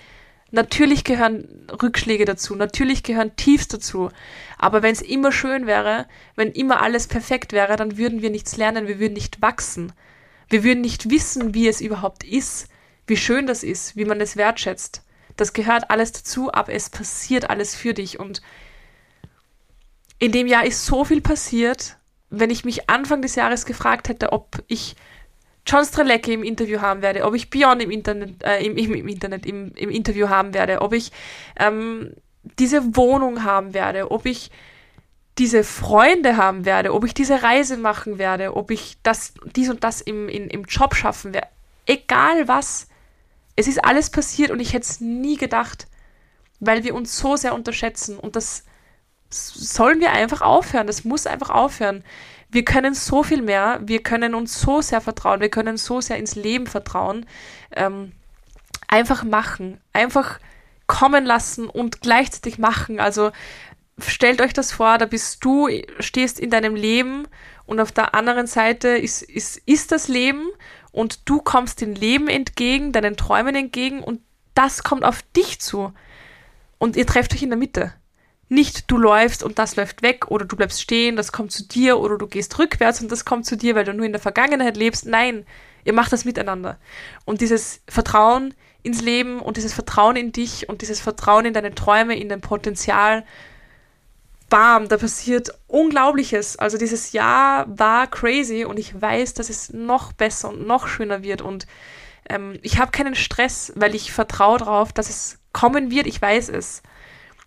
natürlich 0.52 1.04
gehören 1.04 1.68
Rückschläge 1.82 2.26
dazu, 2.26 2.56
natürlich 2.56 3.04
gehören 3.04 3.36
Tiefs 3.36 3.68
dazu. 3.68 4.10
Aber 4.58 4.82
wenn 4.82 4.92
es 4.92 5.02
immer 5.02 5.32
schön 5.32 5.68
wäre, 5.68 6.06
wenn 6.36 6.52
immer 6.52 6.82
alles 6.82 7.08
perfekt 7.08 7.54
wäre, 7.54 7.76
dann 7.76 7.98
würden 7.98 8.22
wir 8.22 8.30
nichts 8.30 8.58
lernen, 8.58 8.88
wir 8.88 9.00
würden 9.00 9.14
nicht 9.14 9.42
wachsen. 9.42 9.94
Wir 10.50 10.64
würden 10.64 10.82
nicht 10.82 11.10
wissen, 11.10 11.54
wie 11.54 11.68
es 11.68 11.82
überhaupt 11.82 12.24
ist, 12.24 12.68
wie 13.08 13.18
schön 13.18 13.48
das 13.48 13.64
ist, 13.64 13.96
wie 13.96 14.06
man 14.06 14.22
es 14.22 14.38
wertschätzt. 14.38 15.04
Das 15.38 15.54
gehört 15.54 15.90
alles 15.90 16.12
dazu, 16.12 16.54
aber 16.54 16.74
es 16.74 16.90
passiert 16.90 17.50
alles 17.50 17.76
für 17.76 17.94
dich 17.94 18.20
und 18.20 18.42
in 20.20 20.32
dem 20.32 20.48
Jahr 20.48 20.66
ist 20.66 20.86
so 20.86 21.04
viel 21.04 21.22
passiert. 21.22 21.98
Wenn 22.30 22.50
ich 22.50 22.66
mich 22.66 22.90
Anfang 22.90 23.22
des 23.22 23.36
Jahres 23.36 23.66
gefragt 23.66 24.10
hätte, 24.10 24.32
ob 24.32 24.64
ich 24.68 24.96
John 25.68 25.84
Strelecki 25.84 26.34
im 26.34 26.44
Interview 26.44 26.82
haben 26.82 27.02
werde, 27.02 27.26
ob 27.26 27.34
ich 27.34 27.50
Beyond 27.50 27.82
im 27.82 27.92
Internet, 27.92 28.44
äh, 28.44 28.64
im, 28.64 28.78
im, 28.78 28.94
im, 28.94 29.08
Internet, 29.08 29.46
im, 29.46 29.74
im 29.76 29.90
Interview 29.90 30.30
haben 30.30 30.54
werde, 30.54 30.82
ob 30.82 30.94
ich 30.94 31.12
ähm, 31.58 32.14
diese 32.60 32.96
Wohnung 32.96 33.44
haben 33.44 33.74
werde, 33.74 34.12
ob 34.12 34.26
ich 34.26 34.52
diese 35.38 35.64
Freunde 35.64 36.38
haben 36.38 36.66
werde, 36.66 36.94
ob 36.94 37.04
ich 37.04 37.14
diese 37.14 37.44
Reise 37.44 37.78
machen 37.78 38.18
werde, 38.18 38.56
ob 38.56 38.72
ich 38.72 38.98
das, 39.04 39.34
dies 39.56 39.70
und 39.70 39.84
das 39.84 40.02
im, 40.02 40.30
in, 40.30 40.50
im 40.50 40.64
Job 40.64 40.96
schaffen 40.96 41.34
werde. 41.34 41.48
Egal 41.86 42.48
was. 42.48 42.88
Es 43.56 43.68
ist 43.68 43.84
alles 43.84 44.10
passiert 44.10 44.52
und 44.52 44.60
ich 44.60 44.74
hätte 44.74 44.86
es 44.86 45.02
nie 45.02 45.38
gedacht, 45.38 45.88
weil 46.60 46.84
wir 46.84 46.96
uns 46.96 47.18
so 47.18 47.36
sehr 47.36 47.54
unterschätzen 47.54 48.18
und 48.18 48.36
das 48.36 48.64
sollen 49.30 50.00
wir 50.00 50.12
einfach 50.12 50.42
aufhören. 50.42 50.88
Das 50.88 51.04
muss 51.04 51.28
einfach 51.28 51.50
aufhören. 51.50 52.04
Wir 52.50 52.64
können 52.64 52.94
so 52.94 53.24
viel 53.24 53.42
mehr, 53.42 53.80
wir 53.84 54.02
können 54.04 54.36
uns 54.36 54.60
so 54.62 54.82
sehr 54.82 55.02
vertrauen, 55.02 55.42
wir 55.42 55.50
können 55.50 55.78
so 55.78 56.00
sehr 56.00 56.18
ins 56.18 56.36
Leben 56.36 56.68
vertrauen. 56.68 57.26
Ähm, 57.72 58.14
einfach 58.88 59.24
machen, 59.24 59.82
einfach 59.94 60.40
kommen 60.88 61.26
lassen 61.26 61.68
und 61.68 62.02
gleichzeitig 62.02 62.60
machen. 62.60 63.00
Also 63.00 63.32
stellt 64.00 64.42
euch 64.42 64.54
das 64.54 64.72
vor, 64.72 64.98
da 64.98 65.06
bist 65.06 65.44
du, 65.44 65.68
stehst 66.00 66.40
in 66.40 66.50
deinem 66.50 66.76
Leben 66.76 67.28
und 67.66 67.80
auf 67.80 67.92
der 67.92 68.14
anderen 68.14 68.48
Seite 68.48 68.90
ist, 68.90 69.24
ist, 69.24 69.58
ist 69.66 69.92
das 69.92 70.08
Leben 70.08 70.46
und 70.96 71.28
du 71.30 71.42
kommst 71.42 71.82
dem 71.82 71.94
Leben 71.94 72.30
entgegen, 72.30 72.94
deinen 72.94 73.18
Träumen 73.18 73.54
entgegen 73.54 74.02
und 74.02 74.22
das 74.54 74.82
kommt 74.82 75.04
auf 75.04 75.24
dich 75.36 75.60
zu. 75.60 75.94
Und 76.78 76.96
ihr 76.96 77.06
trefft 77.06 77.34
euch 77.34 77.44
in 77.44 77.50
der 77.50 77.60
Mitte. 77.60 77.94
Nicht 78.48 78.90
du 78.90 78.98
läufst 78.98 79.44
und 79.44 79.60
das 79.60 79.76
läuft 79.76 80.04
weg 80.04 80.32
oder 80.32 80.46
du 80.46 80.56
bleibst 80.56 80.82
stehen, 80.82 81.18
das 81.18 81.34
kommt 81.34 81.52
zu 81.52 81.68
dir 81.68 82.00
oder 82.00 82.18
du 82.18 82.28
gehst 82.28 82.58
rückwärts 82.58 83.02
und 83.02 83.12
das 83.12 83.26
kommt 83.26 83.46
zu 83.46 83.58
dir, 83.58 83.76
weil 83.76 83.84
du 83.84 83.94
nur 83.94 84.06
in 84.06 84.14
der 84.14 84.22
Vergangenheit 84.22 84.78
lebst. 84.78 85.06
Nein, 85.06 85.46
ihr 85.84 85.92
macht 85.92 86.14
das 86.14 86.24
miteinander. 86.24 86.78
Und 87.26 87.42
dieses 87.42 87.82
Vertrauen 87.90 88.54
ins 88.82 89.02
Leben 89.02 89.42
und 89.42 89.58
dieses 89.58 89.74
Vertrauen 89.74 90.16
in 90.16 90.32
dich 90.32 90.70
und 90.70 90.82
dieses 90.82 91.02
Vertrauen 91.02 91.46
in 91.46 91.54
deine 91.54 91.76
Träume, 91.76 92.18
in 92.18 92.30
dein 92.30 92.42
Potenzial, 92.42 93.26
bam, 94.50 94.88
da 94.88 94.98
passiert 94.98 95.50
Unglaubliches. 95.68 96.58
Also 96.58 96.78
dieses 96.78 97.12
Jahr 97.12 97.66
war 97.68 98.08
crazy 98.08 98.66
und 98.66 98.78
ich 98.78 99.00
weiß, 99.00 99.34
dass 99.34 99.50
es 99.50 99.74
noch 99.74 100.14
besser 100.14 100.50
und 100.50 100.66
noch 100.66 100.88
schöner 100.88 101.24
wird 101.24 101.42
und 101.42 101.68
ähm, 102.30 102.60
ich 102.62 102.80
habe 102.80 102.92
keinen 102.92 103.16
Stress, 103.16 103.72
weil 103.76 103.96
ich 103.96 104.12
vertraue 104.12 104.60
darauf, 104.60 104.94
dass 104.94 105.10
es 105.10 105.40
kommen 105.54 105.92
wird. 105.92 106.08
Ich 106.08 106.22
weiß 106.22 106.50
es. 106.50 106.82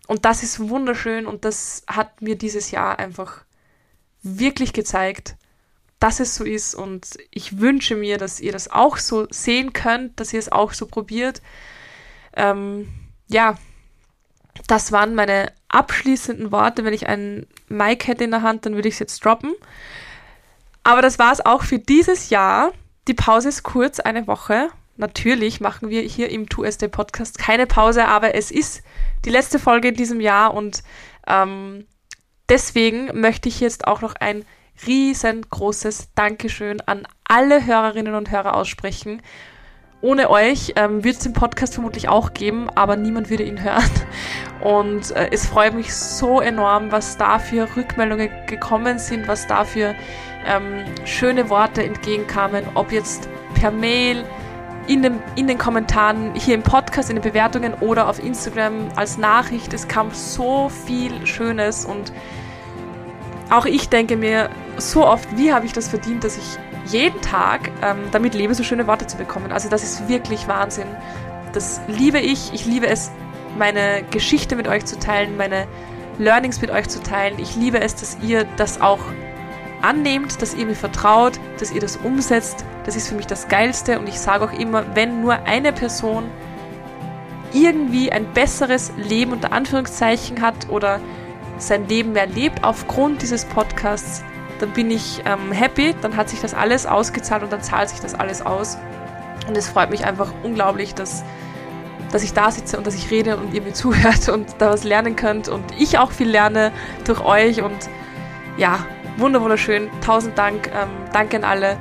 Und 0.07 0.25
das 0.25 0.41
ist 0.41 0.59
wunderschön 0.59 1.27
und 1.27 1.45
das 1.45 1.83
hat 1.87 2.21
mir 2.21 2.35
dieses 2.35 2.71
Jahr 2.71 2.97
einfach 2.97 3.43
wirklich 4.23 4.73
gezeigt, 4.73 5.35
dass 5.99 6.19
es 6.19 6.35
so 6.35 6.43
ist. 6.43 6.73
Und 6.73 7.17
ich 7.29 7.59
wünsche 7.59 7.95
mir, 7.95 8.17
dass 8.17 8.39
ihr 8.39 8.51
das 8.51 8.71
auch 8.71 8.97
so 8.97 9.27
sehen 9.29 9.73
könnt, 9.73 10.19
dass 10.19 10.33
ihr 10.33 10.39
es 10.39 10.51
auch 10.51 10.73
so 10.73 10.87
probiert. 10.87 11.41
Ähm, 12.35 12.87
ja, 13.27 13.57
das 14.67 14.91
waren 14.91 15.15
meine 15.15 15.51
abschließenden 15.69 16.51
Worte. 16.51 16.83
Wenn 16.83 16.93
ich 16.93 17.07
einen 17.07 17.47
Mic 17.67 18.07
hätte 18.07 18.23
in 18.23 18.31
der 18.31 18.41
Hand, 18.41 18.65
dann 18.65 18.75
würde 18.75 18.87
ich 18.87 18.95
es 18.95 18.99
jetzt 18.99 19.23
droppen. 19.25 19.53
Aber 20.83 21.01
das 21.01 21.19
war 21.19 21.31
es 21.31 21.45
auch 21.45 21.63
für 21.63 21.79
dieses 21.79 22.29
Jahr. 22.29 22.71
Die 23.07 23.13
Pause 23.13 23.49
ist 23.49 23.63
kurz, 23.63 23.99
eine 23.99 24.27
Woche. 24.27 24.69
Natürlich 24.97 25.61
machen 25.61 25.89
wir 25.89 26.01
hier 26.01 26.29
im 26.29 26.47
2SD 26.47 26.89
Podcast 26.89 27.37
keine 27.37 27.67
Pause, 27.67 28.05
aber 28.05 28.35
es 28.35 28.51
ist 28.51 28.83
die 29.23 29.29
letzte 29.29 29.57
Folge 29.57 29.89
in 29.89 29.95
diesem 29.95 30.19
Jahr 30.19 30.53
und 30.53 30.83
ähm, 31.25 31.85
deswegen 32.49 33.19
möchte 33.19 33.47
ich 33.47 33.61
jetzt 33.61 33.87
auch 33.87 34.01
noch 34.01 34.15
ein 34.15 34.43
riesengroßes 34.85 36.09
Dankeschön 36.15 36.81
an 36.81 37.07
alle 37.23 37.65
Hörerinnen 37.65 38.13
und 38.13 38.31
Hörer 38.31 38.55
aussprechen. 38.55 39.21
Ohne 40.01 40.29
euch 40.29 40.73
ähm, 40.77 41.03
wird 41.03 41.17
es 41.17 41.23
den 41.23 41.33
Podcast 41.33 41.73
vermutlich 41.73 42.07
auch 42.07 42.33
geben, 42.33 42.69
aber 42.75 42.95
niemand 42.95 43.29
würde 43.29 43.43
ihn 43.43 43.61
hören. 43.61 43.83
Und 44.61 45.11
äh, 45.11 45.29
es 45.31 45.45
freut 45.45 45.73
mich 45.73 45.93
so 45.93 46.39
enorm, 46.39 46.91
was 46.91 47.17
da 47.17 47.37
für 47.39 47.67
Rückmeldungen 47.75 48.29
gekommen 48.45 48.97
sind, 48.99 49.27
was 49.27 49.45
da 49.47 49.65
für 49.65 49.95
ähm, 50.45 50.85
schöne 51.05 51.49
Worte 51.49 51.83
entgegenkamen, 51.83 52.63
ob 52.75 52.91
jetzt 52.91 53.29
per 53.55 53.71
Mail, 53.71 54.23
in, 54.87 55.03
dem, 55.03 55.19
in 55.35 55.47
den 55.47 55.57
Kommentaren 55.57 56.33
hier 56.33 56.55
im 56.55 56.63
Podcast, 56.63 57.09
in 57.09 57.17
den 57.17 57.21
Bewertungen 57.21 57.75
oder 57.75 58.09
auf 58.09 58.23
Instagram 58.23 58.89
als 58.95 59.17
Nachricht. 59.17 59.71
Es 59.73 59.87
kam 59.87 60.11
so 60.11 60.69
viel 60.69 61.27
Schönes 61.27 61.85
und 61.85 62.11
auch 63.51 63.65
ich 63.65 63.89
denke 63.89 64.17
mir 64.17 64.49
so 64.77 65.05
oft, 65.05 65.27
wie 65.37 65.53
habe 65.53 65.65
ich 65.65 65.73
das 65.73 65.87
verdient, 65.89 66.23
dass 66.23 66.37
ich 66.37 66.57
jeden 66.89 67.21
Tag 67.21 67.71
ähm, 67.81 67.99
damit 68.11 68.33
lebe, 68.33 68.53
so 68.53 68.63
schöne 68.63 68.87
Worte 68.87 69.07
zu 69.07 69.17
bekommen. 69.17 69.51
Also 69.51 69.69
das 69.69 69.83
ist 69.83 70.07
wirklich 70.07 70.47
Wahnsinn. 70.47 70.87
Das 71.53 71.81
liebe 71.87 72.19
ich. 72.19 72.53
Ich 72.53 72.65
liebe 72.65 72.87
es 72.87 73.11
meine 73.57 74.03
Geschichte 74.11 74.55
mit 74.55 74.67
euch 74.67 74.85
zu 74.85 74.99
teilen, 74.99 75.37
meine 75.37 75.67
Learnings 76.17 76.61
mit 76.61 76.71
euch 76.71 76.87
zu 76.89 77.01
teilen. 77.01 77.39
Ich 77.39 77.55
liebe 77.55 77.79
es, 77.79 77.95
dass 77.95 78.17
ihr 78.21 78.45
das 78.57 78.81
auch 78.81 78.99
annehmt, 79.81 80.41
dass 80.41 80.53
ihr 80.53 80.65
mir 80.65 80.75
vertraut, 80.75 81.39
dass 81.59 81.71
ihr 81.71 81.81
das 81.81 81.97
umsetzt. 81.97 82.65
Das 82.85 82.95
ist 82.95 83.07
für 83.07 83.15
mich 83.15 83.27
das 83.27 83.47
Geilste 83.47 83.99
und 83.99 84.09
ich 84.09 84.19
sage 84.19 84.43
auch 84.43 84.53
immer, 84.53 84.95
wenn 84.95 85.21
nur 85.21 85.33
eine 85.45 85.71
Person 85.71 86.29
irgendwie 87.53 88.11
ein 88.11 88.31
besseres 88.33 88.91
Leben 88.97 89.31
unter 89.31 89.51
Anführungszeichen 89.51 90.41
hat 90.41 90.69
oder 90.69 90.99
sein 91.57 91.87
Leben 91.87 92.13
mehr 92.13 92.27
lebt 92.27 92.63
aufgrund 92.63 93.21
dieses 93.21 93.45
Podcasts, 93.45 94.23
dann 94.59 94.71
bin 94.71 94.91
ich 94.91 95.21
ähm, 95.25 95.51
happy, 95.51 95.95
dann 96.01 96.15
hat 96.15 96.29
sich 96.29 96.41
das 96.41 96.53
alles 96.53 96.85
ausgezahlt 96.85 97.43
und 97.43 97.51
dann 97.51 97.63
zahlt 97.63 97.89
sich 97.89 97.99
das 97.99 98.13
alles 98.13 98.41
aus. 98.41 98.77
Und 99.47 99.57
es 99.57 99.69
freut 99.69 99.89
mich 99.89 100.05
einfach 100.05 100.31
unglaublich, 100.43 100.93
dass, 100.93 101.23
dass 102.11 102.23
ich 102.23 102.33
da 102.33 102.51
sitze 102.51 102.77
und 102.77 102.85
dass 102.85 102.95
ich 102.95 103.09
rede 103.09 103.37
und 103.37 103.53
ihr 103.53 103.61
mir 103.61 103.73
zuhört 103.73 104.29
und 104.29 104.55
da 104.59 104.69
was 104.69 104.83
lernen 104.83 105.15
könnt 105.15 105.47
und 105.47 105.63
ich 105.77 105.97
auch 105.97 106.11
viel 106.11 106.29
lerne 106.29 106.71
durch 107.05 107.23
euch 107.23 107.61
und 107.61 107.89
ja, 108.57 108.79
wunderschön. 109.17 109.89
Tausend 110.01 110.37
Dank. 110.37 110.67
Ähm, 110.67 110.89
danke 111.13 111.37
an 111.37 111.43
alle. 111.43 111.77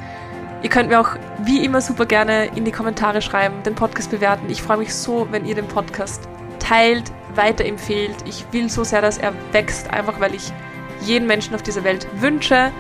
Ihr 0.63 0.71
könnt 0.71 0.89
mir 0.89 1.01
auch 1.01 1.11
wie 1.45 1.65
immer 1.65 1.81
super 1.81 2.07
gerne 2.07 2.47
in 2.57 2.65
die 2.65 2.73
Kommentare 2.73 3.23
schreiben, 3.23 3.63
den 3.63 3.75
Podcast 3.75 4.11
bewerten. 4.11 4.49
Ich 4.49 4.63
freue 4.63 4.79
mich 4.79 4.93
so, 4.93 5.29
wenn 5.31 5.45
ihr 5.45 5.55
den 5.55 5.69
Podcast 5.69 6.29
teilt, 6.59 7.13
weiterempfehlt. 7.35 8.17
Ich 8.27 8.45
will 8.53 8.69
so 8.69 8.83
sehr, 8.83 9.01
dass 9.01 9.19
er 9.19 9.33
wächst, 9.53 9.91
einfach 9.91 10.19
weil 10.21 10.35
ich 10.35 10.53
jeden 11.01 11.27
Menschen 11.27 11.55
auf 11.55 11.63
dieser 11.63 11.85
Welt 11.85 12.07
wünsche, 12.21 12.71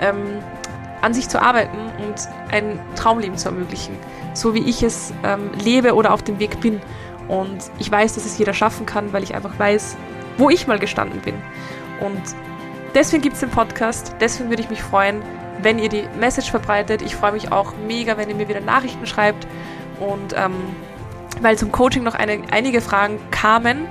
ähm, 0.00 0.42
an 1.00 1.14
sich 1.14 1.28
zu 1.28 1.40
arbeiten 1.40 1.78
und 1.98 2.28
ein 2.50 2.80
Traumleben 2.96 3.38
zu 3.38 3.48
ermöglichen, 3.48 3.96
so 4.34 4.54
wie 4.54 4.68
ich 4.68 4.82
es 4.82 5.12
ähm, 5.24 5.50
lebe 5.62 5.94
oder 5.94 6.12
auf 6.12 6.22
dem 6.22 6.38
Weg 6.38 6.60
bin. 6.60 6.80
Und 7.28 7.70
ich 7.78 7.90
weiß, 7.90 8.14
dass 8.14 8.24
es 8.24 8.38
jeder 8.38 8.54
schaffen 8.54 8.86
kann, 8.86 9.12
weil 9.12 9.22
ich 9.22 9.34
einfach 9.34 9.58
weiß, 9.58 9.96
wo 10.38 10.50
ich 10.50 10.66
mal 10.66 10.78
gestanden 10.78 11.20
bin. 11.20 11.34
Und 12.00 12.20
deswegen 12.94 13.22
gibt 13.22 13.34
es 13.34 13.40
den 13.40 13.50
Podcast, 13.50 14.14
deswegen 14.20 14.48
würde 14.48 14.62
ich 14.62 14.70
mich 14.70 14.82
freuen, 14.82 15.22
wenn 15.62 15.78
ihr 15.78 15.88
die 15.88 16.04
Message 16.18 16.50
verbreitet. 16.50 17.02
Ich 17.02 17.16
freue 17.16 17.32
mich 17.32 17.52
auch 17.52 17.74
mega, 17.86 18.16
wenn 18.16 18.28
ihr 18.28 18.34
mir 18.34 18.48
wieder 18.48 18.60
Nachrichten 18.60 19.06
schreibt. 19.06 19.46
Und 20.00 20.34
ähm, 20.36 20.54
weil 21.40 21.58
zum 21.58 21.72
Coaching 21.72 22.02
noch 22.02 22.14
eine, 22.14 22.42
einige 22.50 22.80
Fragen 22.80 23.18
kamen, 23.30 23.86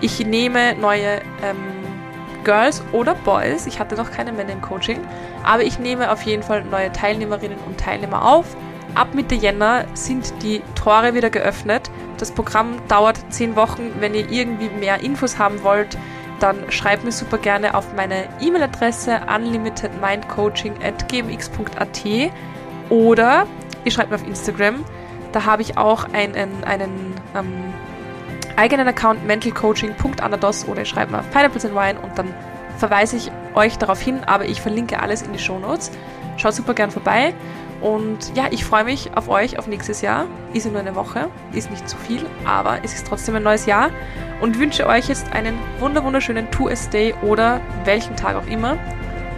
ich 0.00 0.24
nehme 0.24 0.74
neue 0.74 1.20
ähm, 1.42 1.75
Girls 2.46 2.82
oder 2.92 3.14
Boys, 3.16 3.66
ich 3.66 3.80
hatte 3.80 3.96
noch 3.96 4.12
keine 4.12 4.32
Männer 4.32 4.52
im 4.52 4.62
Coaching, 4.62 5.00
aber 5.42 5.64
ich 5.64 5.80
nehme 5.80 6.12
auf 6.12 6.22
jeden 6.22 6.44
Fall 6.44 6.62
neue 6.64 6.92
Teilnehmerinnen 6.92 7.58
und 7.66 7.78
Teilnehmer 7.78 8.24
auf. 8.24 8.56
Ab 8.94 9.08
Mitte 9.14 9.34
Jänner 9.34 9.86
sind 9.94 10.32
die 10.44 10.62
Tore 10.76 11.14
wieder 11.14 11.28
geöffnet. 11.28 11.90
Das 12.18 12.30
Programm 12.30 12.76
dauert 12.86 13.18
zehn 13.30 13.56
Wochen. 13.56 13.90
Wenn 13.98 14.14
ihr 14.14 14.30
irgendwie 14.30 14.70
mehr 14.70 15.00
Infos 15.00 15.40
haben 15.40 15.64
wollt, 15.64 15.98
dann 16.38 16.70
schreibt 16.70 17.02
mir 17.04 17.10
super 17.10 17.38
gerne 17.38 17.74
auf 17.74 17.92
meine 17.94 18.28
E-Mail-Adresse 18.40 19.22
unlimitedmindcoaching.gmx.at 19.34 22.04
oder 22.90 23.46
ihr 23.84 23.90
schreibt 23.90 24.10
mir 24.10 24.16
auf 24.16 24.26
Instagram. 24.26 24.84
Da 25.32 25.44
habe 25.44 25.62
ich 25.62 25.76
auch 25.76 26.04
einen, 26.12 26.62
einen 26.64 27.14
ähm, 27.34 27.74
eigenen 28.56 28.88
Account 28.88 29.26
mentalcoaching.anados 29.26 30.66
oder 30.66 30.80
ihr 30.80 30.84
schreibt 30.86 31.14
auf 31.14 31.30
Pineapples 31.30 31.64
and 31.64 31.74
Wine 31.74 32.00
und 32.00 32.18
dann 32.18 32.32
verweise 32.78 33.16
ich 33.16 33.30
euch 33.54 33.78
darauf 33.78 34.00
hin, 34.00 34.20
aber 34.26 34.46
ich 34.46 34.60
verlinke 34.60 35.00
alles 35.00 35.22
in 35.22 35.32
die 35.32 35.38
Show 35.38 35.58
Notes. 35.58 35.90
Schaut 36.36 36.54
super 36.54 36.74
gern 36.74 36.90
vorbei. 36.90 37.34
Und 37.80 38.34
ja, 38.34 38.46
ich 38.50 38.64
freue 38.64 38.84
mich 38.84 39.16
auf 39.16 39.28
euch, 39.28 39.58
auf 39.58 39.66
nächstes 39.66 40.00
Jahr. 40.00 40.26
Ist 40.54 40.64
ja 40.64 40.72
nur 40.72 40.80
eine 40.80 40.94
Woche, 40.94 41.28
ist 41.52 41.70
nicht 41.70 41.88
zu 41.88 41.96
viel, 41.96 42.24
aber 42.44 42.78
es 42.82 42.94
ist 42.94 43.06
trotzdem 43.06 43.36
ein 43.36 43.42
neues 43.42 43.66
Jahr. 43.66 43.90
Und 44.40 44.58
wünsche 44.58 44.86
euch 44.86 45.08
jetzt 45.08 45.32
einen 45.32 45.58
wunderschönen 45.78 46.48
2S 46.48 46.90
Day 46.90 47.14
oder 47.22 47.60
welchen 47.84 48.16
Tag 48.16 48.36
auch 48.36 48.46
immer. 48.46 48.78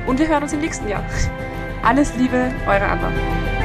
Und 0.07 0.19
wir 0.19 0.29
hören 0.29 0.43
uns 0.43 0.53
im 0.53 0.61
nächsten 0.61 0.89
Jahr. 0.89 1.05
Alles 1.83 2.15
Liebe, 2.17 2.51
eure 2.67 2.87
Anna. 2.87 3.58